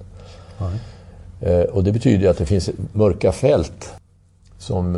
[1.40, 3.90] Eh, och det betyder att det finns mörka fält
[4.59, 4.96] som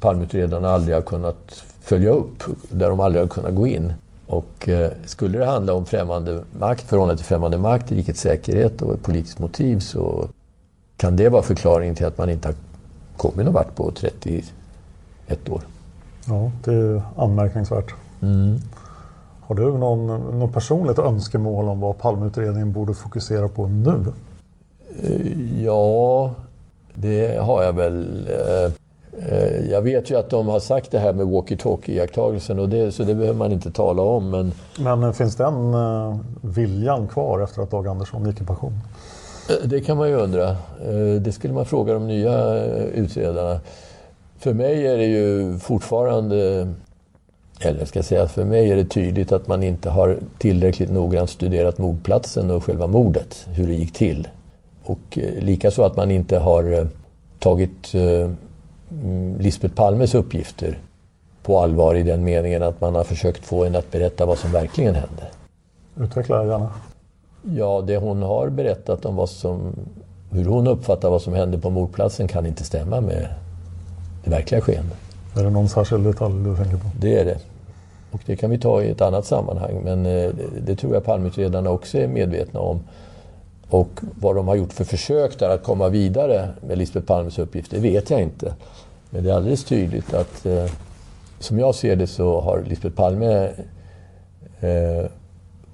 [0.00, 3.92] palmutredarna aldrig har kunnat följa upp, där de aldrig har kunnat gå in.
[4.26, 8.94] Och eh, skulle det handla om främmande makt, förhållande till främmande makt, rikets säkerhet och
[8.94, 10.28] ett politiskt motiv så
[10.96, 12.54] kan det vara förklaringen till att man inte har
[13.16, 14.44] kommit någon vart på 31
[15.48, 15.62] år.
[16.26, 17.94] Ja, det är anmärkningsvärt.
[18.22, 18.58] Mm.
[19.40, 20.06] Har du någon,
[20.38, 24.04] någon personligt önskemål om vad Palmeutredningen borde fokusera på nu?
[25.02, 26.34] Eh, Ja,
[26.94, 28.28] det har jag väl.
[28.28, 28.72] Eh,
[29.70, 33.14] Jag vet ju att de har sagt det här med walkie-talkie-iakttagelsen och det, så det
[33.14, 34.30] behöver man inte tala om.
[34.30, 38.72] Men Men eh, finns den eh, viljan kvar efter att Dag Andersson gick i pension?
[39.50, 40.50] Eh, Det kan man ju undra.
[40.50, 43.60] Eh, Det skulle man fråga de nya eh, utredarna.
[44.38, 46.68] För mig är det ju fortfarande,
[47.60, 51.30] eller jag ska säga för mig är det tydligt att man inte har tillräckligt noggrant
[51.30, 54.28] studerat mordplatsen och själva mordet, hur det gick till.
[54.84, 56.84] Och eh, likaså att man inte har eh,
[57.38, 58.30] tagit eh,
[59.38, 60.78] Lisbeth Palmes uppgifter
[61.42, 64.52] på allvar i den meningen att man har försökt få henne att berätta vad som
[64.52, 65.26] verkligen hände.
[65.96, 66.70] Utveckla gärna.
[67.42, 69.72] Ja, det hon har berättat om vad som,
[70.30, 73.28] hur hon uppfattar vad som hände på mordplatsen kan inte stämma med
[74.24, 74.98] det verkliga skeendet.
[75.36, 76.86] Är det någon särskild detalj du tänker på?
[77.00, 77.38] Det är det.
[78.10, 79.80] Och det kan vi ta i ett annat sammanhang.
[79.84, 82.80] Men eh, det, det tror jag palmutredarna också är medvetna om.
[83.70, 83.88] Och
[84.20, 87.78] vad de har gjort för försök där att komma vidare med Lisbeth Palmes uppgift, det
[87.78, 88.54] vet jag inte.
[89.10, 90.64] Men det är alldeles tydligt att eh,
[91.38, 93.50] som jag ser det så har Lisbeth Palme
[94.60, 95.10] eh,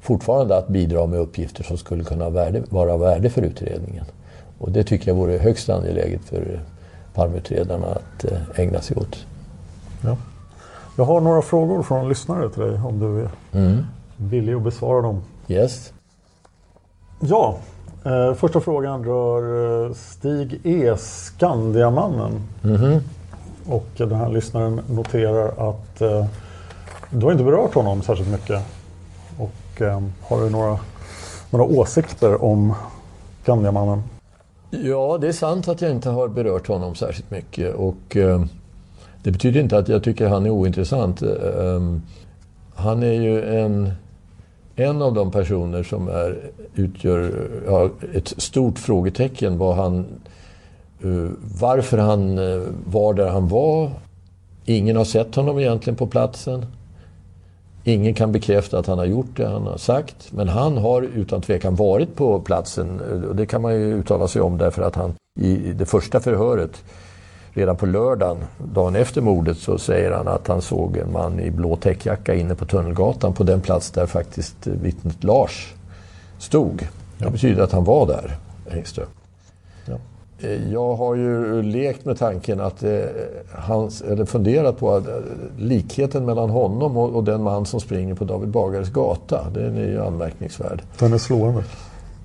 [0.00, 4.04] fortfarande att bidra med uppgifter som skulle kunna värde, vara av värde för utredningen.
[4.58, 6.60] Och det tycker jag vore högst angeläget för
[7.14, 9.26] palmutredarna att eh, ägna sig åt.
[10.04, 10.16] Ja.
[10.96, 13.86] Jag har några frågor från lyssnare till dig om du är Mm.
[14.16, 15.22] villig att besvara dem.
[15.48, 15.92] Yes.
[17.20, 17.56] Ja,
[18.36, 20.96] första frågan rör eh, Stig E.
[20.96, 22.32] Skandiamannen.
[22.62, 23.00] Mhm.
[23.68, 26.26] Och den här lyssnaren noterar att eh,
[27.10, 28.62] du har inte berört honom särskilt mycket.
[29.38, 30.78] Och eh, har du några,
[31.50, 32.74] några åsikter om
[33.42, 34.02] Skandiamannen?
[34.70, 37.74] Ja, det är sant att jag inte har berört honom särskilt mycket.
[37.74, 38.44] Och eh,
[39.22, 41.22] det betyder inte att jag tycker han är ointressant.
[41.22, 41.28] Eh,
[42.74, 43.92] han är ju en,
[44.76, 50.06] en av de personer som är, utgör ja, ett stort frågetecken var han,
[51.04, 53.90] uh, varför han uh, var där han var.
[54.64, 56.66] Ingen har sett honom egentligen på platsen.
[57.84, 60.32] Ingen kan bekräfta att han har gjort det han har sagt.
[60.32, 63.00] Men han har utan tvekan varit på platsen.
[63.28, 66.82] Och det kan man ju uttala sig om därför att han i det första förhöret
[67.56, 68.36] redan på lördagen,
[68.74, 72.54] dagen efter mordet, så säger han att han såg en man i blå täckjacka inne
[72.54, 75.74] på Tunnelgatan på den plats där faktiskt vittnet Lars
[76.38, 76.88] stod.
[77.18, 78.36] Det betyder att han var där,
[78.70, 79.06] Engström.
[80.40, 83.00] Eh, Jag har ju lekt med tanken att eh,
[83.54, 85.14] hans, eller funderat på att eh,
[85.58, 89.88] likheten mellan honom och, och den man som springer på David Bagares gata, den är
[89.88, 90.82] ju anmärkningsvärd.
[90.98, 91.64] Den är slående.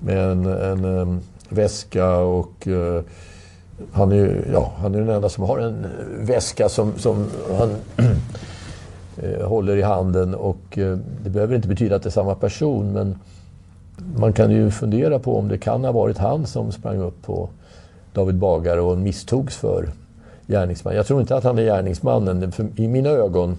[0.00, 3.02] Med en, en em, väska och eh,
[3.92, 5.90] han är ju ja, han är den enda som har en eh,
[6.26, 7.26] väska som, som
[7.58, 7.76] han
[9.16, 12.92] eh, håller i handen och eh, det behöver inte betyda att det är samma person
[12.92, 13.18] men
[14.16, 17.48] man kan ju fundera på om det kan ha varit han som sprang upp på
[18.12, 19.88] David Bagare och misstogs för
[20.46, 20.94] gärningsman.
[20.94, 22.52] Jag tror inte att han är gärningsmannen.
[22.52, 23.58] För I mina ögon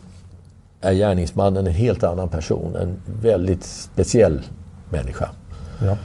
[0.81, 2.75] är gärningsmannen en helt annan person.
[2.75, 4.41] En väldigt speciell
[4.89, 5.29] människa.
[5.81, 5.97] Ja.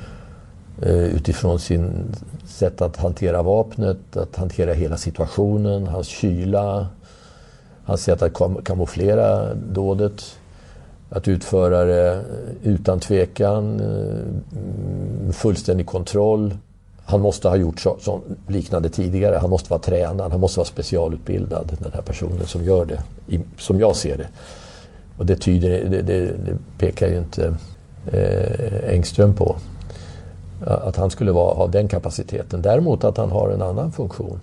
[0.82, 2.14] Eh, utifrån sin
[2.46, 6.86] sätt att hantera vapnet, att hantera hela situationen, hans kyla,
[7.84, 10.36] hans sätt att kam- kamouflera dådet.
[11.10, 12.24] Att utföra det
[12.62, 16.56] utan tvekan, eh, fullständig kontroll.
[17.04, 19.36] Han måste ha gjort så, så, liknande tidigare.
[19.36, 23.40] Han måste vara tränad, han måste vara specialutbildad, den här personen som gör det, i,
[23.58, 24.28] som jag ser det.
[25.16, 27.54] Och det, tyder, det, det, det pekar ju inte
[28.12, 29.56] eh, Engström på.
[30.66, 32.62] Eh, att han skulle vara, ha den kapaciteten.
[32.62, 34.40] Däremot att han har en annan funktion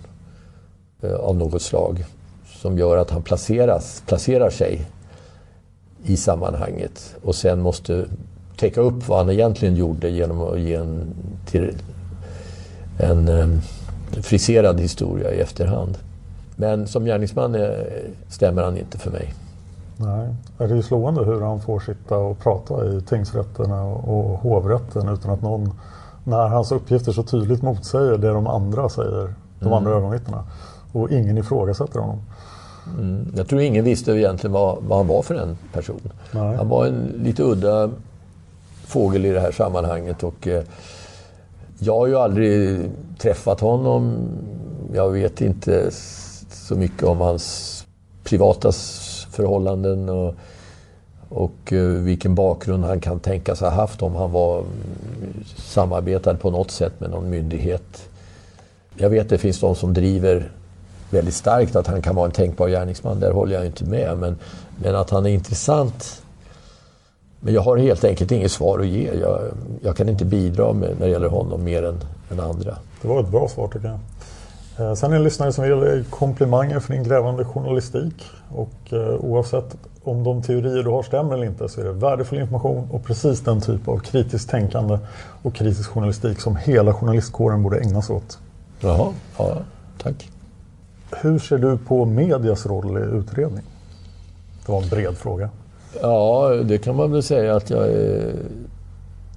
[1.02, 2.04] eh, av något slag
[2.46, 4.86] som gör att han placeras, placerar sig
[6.04, 8.04] i sammanhanget och sen måste
[8.56, 11.14] täcka upp vad han egentligen gjorde genom att ge en,
[11.46, 11.74] till,
[12.98, 13.48] en eh,
[14.22, 15.98] friserad historia i efterhand.
[16.56, 17.86] Men som gärningsman är,
[18.28, 19.34] stämmer han inte för mig.
[19.96, 25.08] Nej, det är ju slående hur han får sitta och prata i tingsrätterna och hovrätten
[25.08, 25.72] utan att någon,
[26.26, 29.72] när hans uppgifter så tydligt motsäger det de andra säger, de Mm.
[29.72, 30.44] andra ögonvittnena.
[30.92, 32.18] Och ingen ifrågasätter honom.
[32.98, 33.32] Mm.
[33.36, 36.00] Jag tror ingen visste egentligen vad, vad han var för en person.
[36.30, 36.56] Nej.
[36.56, 37.90] Han var en lite udda
[38.86, 40.22] fågel i det här sammanhanget.
[40.22, 40.62] Och, eh,
[41.78, 42.80] jag har ju aldrig
[43.18, 44.16] träffat honom.
[44.94, 45.90] Jag vet inte
[46.50, 47.84] så mycket om hans
[48.24, 48.72] privata
[49.30, 50.34] förhållanden och,
[51.28, 56.50] och eh, vilken bakgrund han kan tänkas ha haft om han var mm, samarbetad på
[56.50, 58.08] något sätt med någon myndighet.
[58.96, 60.50] Jag vet att det finns de som driver
[61.10, 63.20] väldigt starkt att han kan vara en tänkbar gärningsman.
[63.20, 64.18] Där håller jag inte med.
[64.18, 64.36] Men,
[64.82, 66.22] men att han är intressant.
[67.40, 69.12] Men jag har helt enkelt inget svar att ge.
[69.20, 69.40] Jag,
[69.82, 72.00] jag kan inte bidra med, när det gäller honom mer än,
[72.30, 72.76] än andra.
[73.02, 73.98] Det var ett bra svar tycker jag.
[74.78, 78.30] Eh, Sen är det lyssnare som vill ge komplimanger för din grävande journalistik.
[78.54, 82.38] Och eh, oavsett om de teorier du har stämmer eller inte så är det värdefull
[82.38, 84.98] information och precis den typ av kritiskt tänkande
[85.42, 88.38] och kritisk journalistik som hela journalistkåren borde ägna sig åt.
[88.80, 89.58] Jaha, ja,
[90.02, 90.30] tack.
[91.22, 93.64] Hur ser du på medias roll i utredning?
[94.66, 95.50] Det var en bred fråga.
[96.02, 98.34] Ja, det kan man väl säga att jag är...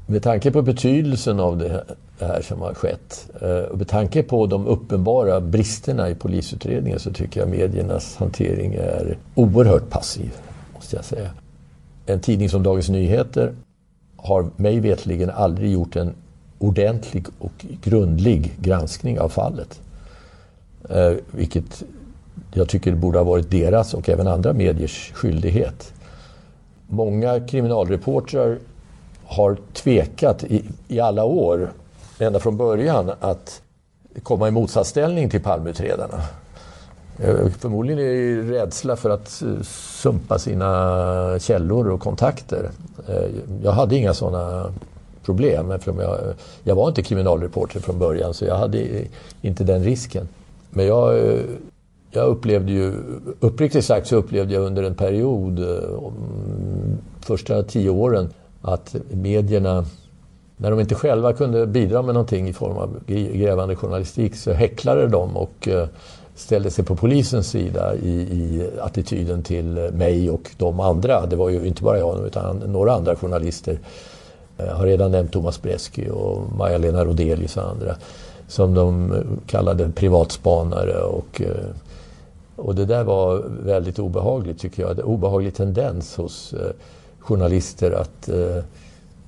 [0.08, 1.84] Med tanke på betydelsen av det här,
[2.20, 7.00] det här som har skett eh, och med tanke på de uppenbara bristerna i polisutredningen
[7.00, 10.32] så tycker jag mediernas hantering är oerhört passiv,
[10.76, 11.30] måste jag säga.
[12.06, 13.54] En tidning som Dagens Nyheter
[14.18, 16.14] har mig vetligen aldrig gjort en
[16.60, 19.82] ordentlig och grundlig granskning av fallet.
[20.90, 21.84] Eh, vilket
[22.54, 25.94] jag tycker borde ha varit deras och även andra mediers skyldighet.
[26.88, 28.58] Många kriminalreportrar
[29.26, 31.72] har tvekat i, i alla år,
[32.22, 33.62] ända från början, att
[34.24, 36.22] komma i motsatsställning till Palmeutredarna.
[37.20, 39.62] Eh, förmodligen är det rädsla för att eh,
[40.02, 42.70] sumpa sina källor och kontakter.
[43.08, 43.30] Eh,
[43.64, 44.74] jag hade inga sådana
[45.26, 46.20] problem eftersom jag,
[46.64, 49.04] jag var inte kriminalreporter från början så jag hade
[49.42, 50.28] inte den risken.
[50.70, 51.20] Men jag,
[52.12, 52.94] jag upplevde ju,
[53.40, 55.60] uppriktigt sagt så upplevde jag under en period,
[57.20, 58.30] första tio åren,
[58.62, 59.86] att medierna,
[60.62, 65.08] när de inte själva kunde bidra med någonting i form av grävande journalistik, så häcklade
[65.08, 65.88] de och eh,
[66.36, 71.26] ställde sig på polisens sida i, i attityden till eh, mig och de andra.
[71.26, 73.80] Det var ju inte bara jag, utan några andra journalister.
[74.58, 77.96] Jag har redan nämnt Thomas Bresky och Maja-Lena Rodelius och andra
[78.48, 79.14] som de
[79.48, 81.02] kallade privatspanare.
[81.02, 81.42] Och,
[82.56, 84.92] och det där var väldigt obehagligt tycker jag.
[84.92, 86.54] En obehaglig tendens hos
[87.20, 88.64] journalister att eh,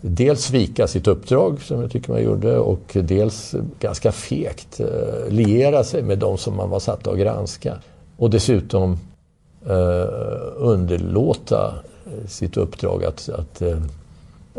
[0.02, 5.84] dels svika sitt uppdrag som jag tycker man gjorde och dels ganska fegt eh, liera
[5.84, 7.78] sig med de som man var satt att granska.
[8.18, 8.98] Och dessutom
[9.66, 10.08] eh,
[10.56, 11.76] underlåta
[12.06, 13.82] eh, sitt uppdrag att, att, eh,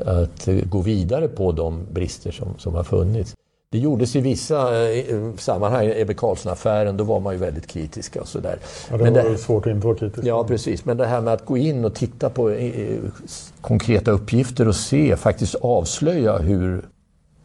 [0.06, 3.34] att gå vidare på de brister som, som har funnits.
[3.72, 8.28] Det gjordes i vissa eh, sammanhang, Ebbe Carlsson-affären, då var man ju väldigt kritiska och
[8.28, 8.58] sådär.
[8.90, 10.26] Ja, det var ju svårt att inte vara kritisk.
[10.26, 10.84] Ja, precis.
[10.84, 12.98] Men det här med att gå in och titta på eh,
[13.60, 16.82] konkreta uppgifter och se, faktiskt avslöja hur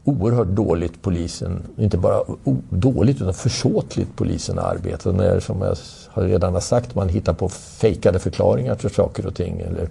[0.03, 2.23] oerhört dåligt polisen, inte bara
[2.69, 5.11] dåligt utan försåtligt polisen arbetar.
[5.11, 5.77] När, som jag
[6.09, 9.59] har redan har sagt, man hittar på fejkade förklaringar för saker och ting.
[9.59, 9.89] Eller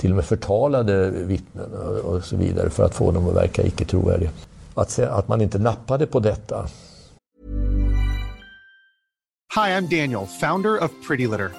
[0.00, 1.72] till och med förtalade vittnen
[2.04, 4.30] och så vidare för att få dem att verka icke trovärdiga.
[4.78, 6.66] Att, se, att man inte nappade på detta
[9.54, 11.50] Hi, I'm Daniel, founder of Pretty Litter.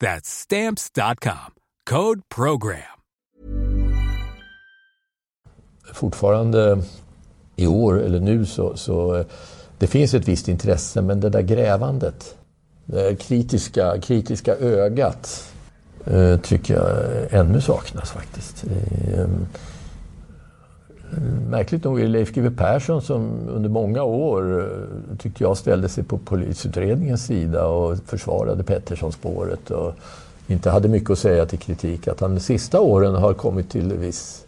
[0.00, 1.54] That's Stamps.com.
[1.90, 2.94] Code PROGRAM.
[5.92, 6.82] fortfarande
[7.56, 9.26] i år eller nu så, så eh,
[9.78, 12.34] det finns ett visst intresse men det där grävandet,
[12.84, 15.52] det kritiska, kritiska ögat
[16.06, 18.64] eh, tycker jag ännu saknas faktiskt.
[18.64, 19.26] Eh,
[21.16, 25.56] Eh, märkligt nog är det Leif GW Persson som under många år eh, tyckte jag
[25.56, 29.94] ställde sig på polisutredningens sida och försvarade Pettersson-spåret och
[30.46, 32.08] inte hade mycket att säga till kritik.
[32.08, 34.44] Att han de sista åren har kommit till viss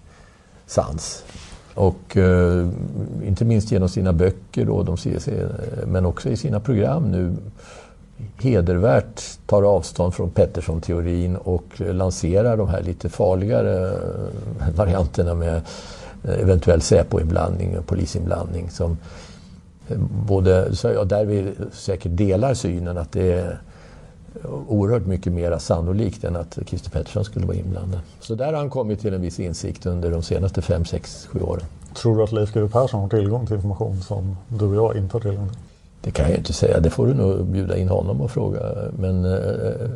[0.67, 1.25] sans.
[1.75, 2.69] Och eh,
[3.25, 5.49] inte minst genom sina böcker då, de ser,
[5.87, 7.37] men också i sina program nu
[8.39, 15.63] hedervärt tar avstånd från Pettersson-teorin och lanserar de här lite farligare eh, varianterna med
[16.27, 18.71] eventuell Säpo-inblandning och polisinblandning.
[18.71, 18.99] Som
[19.89, 23.59] eh, både, jag där vi säkert delar synen att det är
[24.69, 28.01] oerhört mycket mer sannolikt än att Christer Pettersson skulle vara inblandad.
[28.21, 31.41] Så där har han kommit till en viss insikt under de senaste fem, sex, sju
[31.41, 31.65] åren.
[31.95, 35.17] Tror du att Leif GW Persson har tillgång till information som du och jag inte
[35.17, 35.59] har tillgång till?
[36.01, 36.81] Det kan jag inte säga.
[36.81, 38.61] Det får du nog bjuda in honom och fråga.
[38.99, 39.91] Men eh,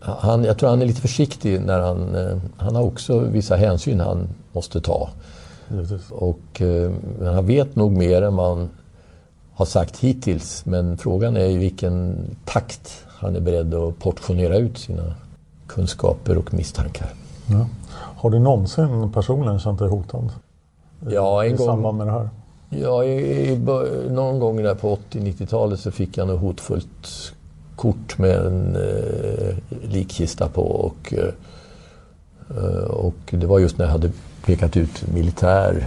[0.00, 2.14] han, jag tror han är lite försiktig när han...
[2.14, 5.10] Eh, han har också vissa hänsyn han måste ta.
[6.10, 8.68] Och eh, han vet nog mer än man
[9.54, 10.66] har sagt hittills.
[10.66, 15.14] Men frågan är i vilken takt han är beredd att portionera ut sina
[15.66, 17.08] kunskaper och misstankar.
[17.46, 17.66] Ja.
[17.92, 20.30] Har du någonsin personligen känt dig hotad?
[21.08, 21.66] Ja, en I gång.
[21.66, 22.28] samband med det här?
[22.70, 23.58] Ja, i, i,
[24.10, 27.32] någon gång där på 80-90-talet så fick jag något hotfullt
[27.76, 30.62] kort med en eh, likkista på.
[30.62, 34.10] Och, eh, och det var just när jag hade
[34.46, 35.86] pekat ut militär.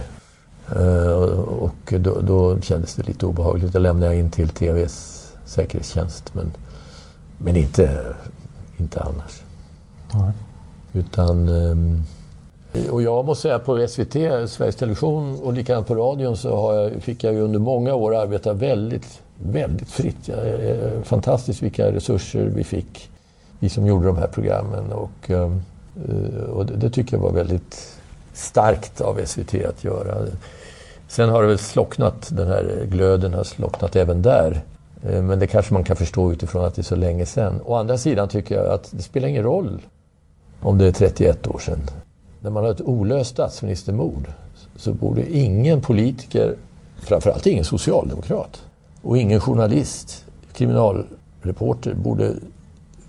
[0.76, 3.72] Eh, och då, då kändes det lite obehagligt.
[3.72, 6.34] Då lämnade jag in till TVs säkerhetstjänst.
[6.34, 6.52] Men,
[7.38, 8.14] men inte,
[8.76, 9.42] inte annars.
[10.12, 10.32] Nej.
[10.92, 11.48] Utan...
[11.48, 12.02] ehm,
[12.90, 14.12] och jag måste säga på SVT,
[14.50, 18.52] Sveriges Television och likadant på radion så jag, fick jag ju under många år arbeta
[18.52, 20.28] väldigt, väldigt fritt.
[20.28, 23.10] Jag, eh, fantastiskt vilka resurser vi fick,
[23.58, 24.92] vi som gjorde de här programmen.
[24.92, 25.50] Och, eh,
[26.52, 27.99] och det, det tycker jag var väldigt
[28.32, 30.26] starkt av SVT att göra.
[31.08, 34.62] Sen har det väl slocknat, den här glöden har slocknat även där.
[35.02, 37.60] Eh, men det kanske man kan förstå utifrån att det är så länge sedan.
[37.64, 39.82] Å andra sidan tycker jag att det spelar ingen roll
[40.60, 41.80] om det är 31 år sedan.
[42.40, 44.32] När man har ett olöst statsministermord
[44.76, 46.56] så borde ingen politiker,
[47.02, 48.62] framförallt ingen socialdemokrat
[49.02, 52.34] och ingen journalist, kriminalreporter, borde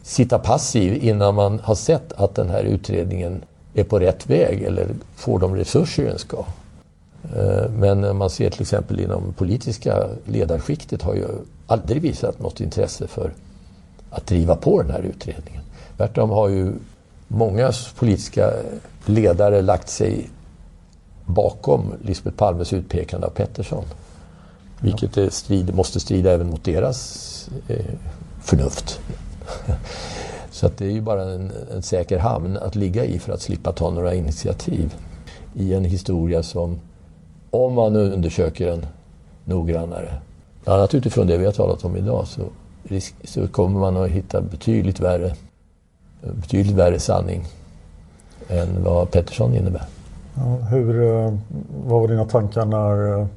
[0.04, 3.42] sitta passiv innan man har sett att den här utredningen
[3.74, 6.46] är på rätt väg eller får de resurser den ska.
[7.36, 11.28] Eh, men man ser till exempel inom politiska ledarskiktet har ju
[11.68, 13.34] aldrig visat något intresse för
[14.10, 15.62] att driva på den här utredningen.
[15.98, 16.74] Tvärtom har ju
[17.28, 18.54] många politiska
[19.06, 20.30] ledare lagt sig
[21.26, 23.84] bakom Lisbeth Palmes utpekande av Pettersson.
[24.80, 27.86] Vilket strid, måste strida även mot deras eh,
[28.42, 29.00] förnuft.
[30.62, 33.42] Så att det är ju bara en, en säker hamn att ligga i för att
[33.42, 34.96] slippa ta några initiativ
[35.54, 36.80] i en historia som,
[37.52, 38.86] om man undersöker den
[39.46, 40.14] noggrannare,
[40.64, 42.42] bland annat utifrån det vi har talat om idag, så,
[42.84, 45.36] risk, så kommer man att hitta betydligt värre,
[46.22, 47.46] betydligt värre sanning
[48.48, 49.86] än vad Pettersson innebär.
[50.36, 51.34] Ja, hur, eh,
[51.86, 53.28] vad var dina tankar när eh,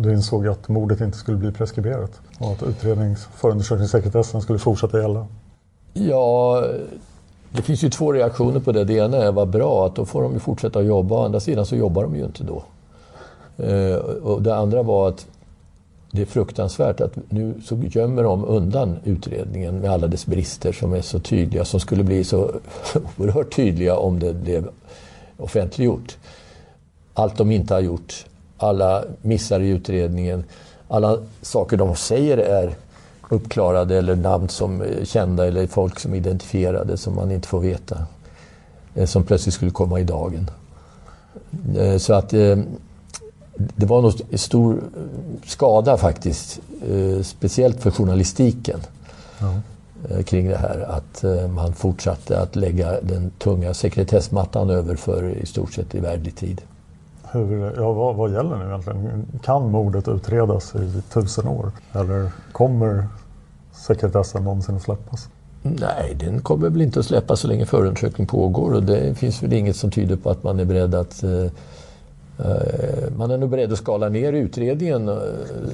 [0.00, 5.26] du insåg att mordet inte skulle bli preskriberat och att utrednings förundersökningssekretessen skulle fortsätta gälla?
[5.98, 6.64] Ja,
[7.52, 8.84] det finns ju två reaktioner på det.
[8.84, 11.14] Det ena är vad bra, att då får de ju fortsätta att jobba.
[11.14, 12.62] Å andra sidan så jobbar de ju inte då.
[13.64, 15.26] Eh, och det andra var att
[16.10, 20.92] det är fruktansvärt att nu så gömmer de undan utredningen med alla dess brister som
[20.92, 22.50] är så tydliga, som skulle bli så
[23.18, 24.68] oerhört tydliga om det blev
[25.36, 26.16] offentliggjort.
[27.14, 28.26] Allt de inte har gjort,
[28.56, 30.44] alla missar i utredningen,
[30.88, 32.74] alla saker de säger är
[33.28, 37.60] uppklarade eller namn som är kända eller folk som är identifierade som man inte får
[37.60, 38.06] veta.
[38.94, 40.50] eh, Som plötsligt skulle komma i dagen.
[41.78, 42.56] Eh, Så att eh,
[43.76, 44.80] det var nog stor
[45.46, 46.60] skada faktiskt,
[47.22, 48.80] speciellt för journalistiken
[50.10, 50.80] eh, kring det här.
[50.88, 56.36] Att man fortsatte att lägga den tunga sekretessmattan över för i stort sett i världlig
[56.36, 56.60] tid.
[57.36, 59.26] Hur, ja, vad, vad gäller nu egentligen?
[59.42, 61.72] Kan mordet utredas i tusen år?
[61.92, 63.06] Eller kommer
[63.72, 65.28] sekretessen någonsin att släppas?
[65.62, 69.52] Nej, den kommer väl inte att släppas så länge förundersökning pågår och det finns väl
[69.52, 71.44] inget som tyder på att man är beredd att eh,
[72.38, 75.14] eh man är nog beredd att skala ner utredningen eh,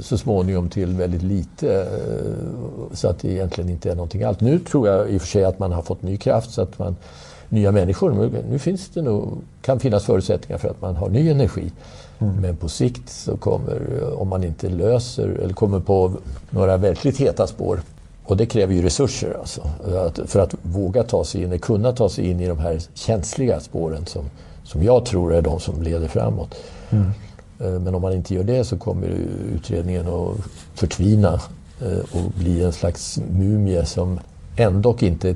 [0.00, 4.40] så småningom till väldigt lite eh, så att det egentligen inte är någonting allt.
[4.40, 6.78] Nu tror jag i och för sig att man har fått ny kraft så att
[6.78, 6.96] man
[7.52, 8.30] nya människor.
[8.50, 11.72] Nu finns det nog, kan finnas förutsättningar för att man har ny energi.
[12.18, 12.36] Mm.
[12.36, 16.12] Men på sikt så kommer, om man inte löser eller kommer på
[16.50, 17.80] några verkligt heta spår
[18.24, 19.62] och det kräver ju resurser alltså,
[20.26, 24.06] för att våga ta sig in, kunna ta sig in i de här känsliga spåren
[24.06, 24.24] som,
[24.64, 26.54] som jag tror är de som leder framåt.
[26.90, 27.10] Mm.
[27.60, 29.06] Eh, men om man inte gör det så kommer
[29.54, 30.36] utredningen att
[30.74, 31.40] förtvina
[31.80, 34.20] eh, och bli en slags mumie som
[34.56, 35.34] ändå inte är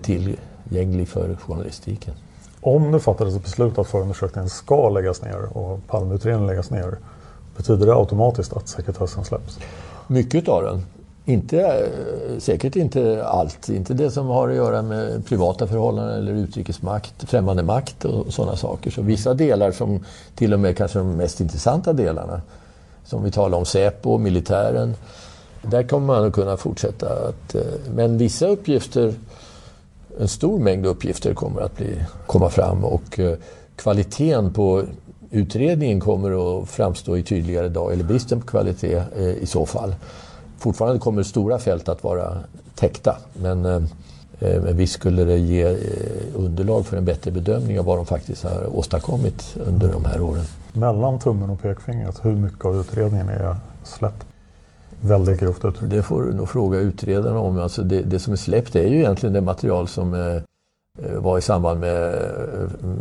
[0.69, 2.14] tillgänglig för journalistiken.
[2.61, 6.99] Om det fattades ett beslut att förundersökningen ska läggas ner och Palmeutredningen läggas ner,
[7.57, 9.59] betyder det automatiskt att sekretessen släpps?
[10.07, 10.83] Mycket av den.
[11.29, 11.89] Inte,
[12.39, 13.69] säkert inte allt.
[13.69, 18.57] Inte det som har att göra med privata förhållanden eller utrikesmakt, främmande makt och sådana
[18.57, 18.91] saker.
[18.91, 20.05] Så vissa delar som
[20.35, 22.41] till och med kanske de mest intressanta delarna,
[23.05, 24.95] som vi talar om Säpo, militären,
[25.62, 27.07] där kommer man att kunna fortsätta.
[27.29, 27.62] Att, eh,
[27.95, 29.14] men vissa uppgifter,
[30.21, 33.37] en stor mängd uppgifter kommer att bli, komma fram och eh,
[33.77, 34.83] kvaliteten på
[35.31, 39.95] utredningen kommer att framstå i tydligare dag, eller bristen på kvalitet eh, i så fall.
[40.59, 42.39] Fortfarande kommer stora fält att vara
[42.75, 43.83] täckta men, eh,
[44.39, 45.77] men visst skulle det ge
[46.35, 50.45] underlag för en bättre bedömning av vad de faktiskt har åstadkommit under de här åren.
[50.73, 54.26] Mellan tummen och pekfingret, hur mycket av utredningen är släppt?
[55.09, 55.90] Väldigt grovt uttryckt.
[55.90, 57.59] Det får du nog fråga utredarna om.
[57.59, 60.42] Alltså det, det som är släppt är ju egentligen det material som eh,
[61.18, 62.14] var i samband med,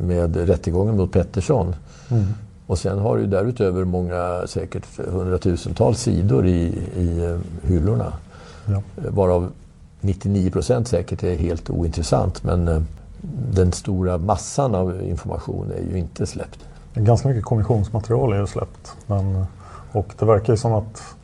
[0.03, 1.75] med rättegången mot Pettersson.
[2.11, 2.25] Mm.
[2.67, 8.13] Och sen har du därutöver många, säkert hundratusentals sidor i, i eh, hyllorna.
[8.65, 8.81] Ja.
[8.95, 9.51] Varav
[10.01, 12.43] 99 procent säkert är helt ointressant.
[12.43, 12.81] Men eh,
[13.51, 16.59] den stora massan av information är ju inte släppt.
[16.93, 18.93] Ganska mycket kommissionsmaterial är ju släppt.
[19.07, 19.45] Men,
[19.91, 21.14] och det verkar ju som att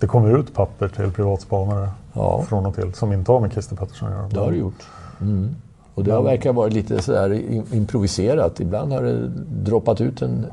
[0.00, 2.42] det kommer ut papper till privatspanare ja.
[2.48, 4.28] från och till som inte har med Christer Pettersson att göra.
[4.28, 4.84] Det har det gjort.
[5.20, 5.54] Mm.
[5.94, 7.40] Och det har verkar varit lite sådär
[7.74, 8.60] improviserat.
[8.60, 10.46] Ibland har det droppat ut en,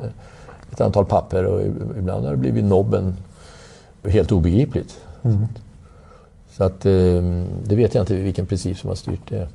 [0.72, 1.62] ett antal papper och
[1.98, 3.16] ibland har det blivit nobben
[4.04, 5.00] helt obegripligt.
[5.22, 5.48] Mm.
[6.52, 9.48] Så att ehm, det vet jag inte vilken princip som har styrt det.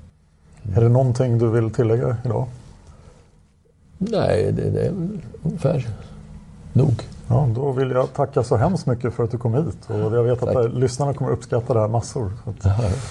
[0.74, 2.46] Är det någonting du vill tillägga idag?
[3.98, 4.92] Nej, det, det är
[5.42, 5.88] ungefär
[6.72, 7.02] nog.
[7.28, 9.78] Ja, då vill jag tacka så hemskt mycket för att du kom hit.
[9.88, 10.72] Och jag vet att tack.
[10.72, 12.32] lyssnarna kommer uppskatta det här massor.
[12.44, 12.52] Ja,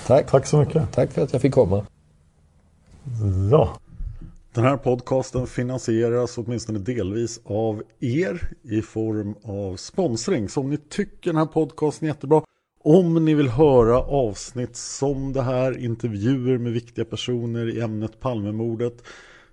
[0.08, 0.32] tack.
[0.32, 0.92] tack så mycket.
[0.92, 1.86] Tack för att jag fick komma.
[3.52, 3.70] Ja.
[4.54, 10.50] Den här podcasten finansieras åtminstone delvis av er i form av sponsring.
[10.50, 12.42] Så om ni tycker den här podcasten är jättebra,
[12.84, 19.04] om ni vill höra avsnitt som det här, intervjuer med viktiga personer i ämnet Palmemordet,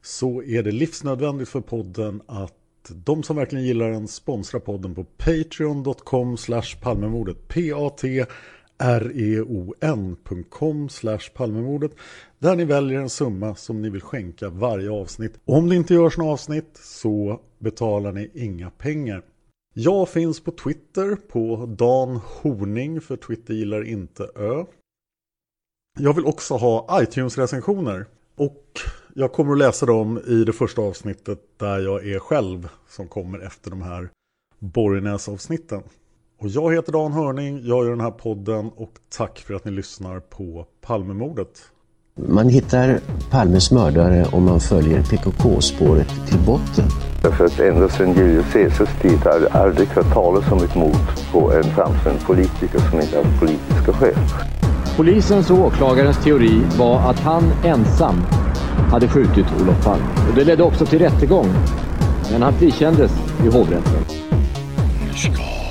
[0.02, 5.04] så är det livsnödvändigt för podden att de som verkligen gillar den sponsrar podden på
[5.04, 7.48] patreon.com slash palmemordet.
[7.48, 8.08] P-A-T-R-E-O-N.com
[10.88, 11.92] slash palmemordet
[12.38, 15.40] där ni väljer en summa som ni vill skänka varje avsnitt.
[15.44, 19.22] Om det inte görs något avsnitt så betalar ni inga pengar.
[19.74, 24.64] Jag finns på Twitter på Dan Horning för Twitter gillar inte Ö.
[25.98, 28.06] Jag vill också ha iTunes-recensioner
[28.36, 28.80] och
[29.14, 33.46] jag kommer att läsa dem i det första avsnittet där jag är själv som kommer
[33.46, 34.08] efter de här
[34.58, 35.82] Borgnäs-avsnitten.
[36.40, 39.70] Och jag heter Dan Hörning, jag gör den här podden och tack för att ni
[39.70, 41.48] lyssnar på Palmemordet.
[42.14, 43.00] Man hittar
[43.30, 46.84] Palmes mördare om man följer PKK-spåret till botten.
[47.22, 51.32] Därför att ända sedan Julius Caesars tid har det aldrig hört talas om ett mord
[51.32, 54.16] på en framstående politiker som inte haft politiska skäl.
[54.96, 58.16] Polisens och åklagarens teori var att han ensam
[58.90, 60.04] hade skjutit Olof Palme.
[60.28, 61.46] Och det ledde också till rättegång.
[62.32, 63.12] Men han frikändes
[63.44, 64.04] i hovrätten.
[65.06, 65.61] Nu ska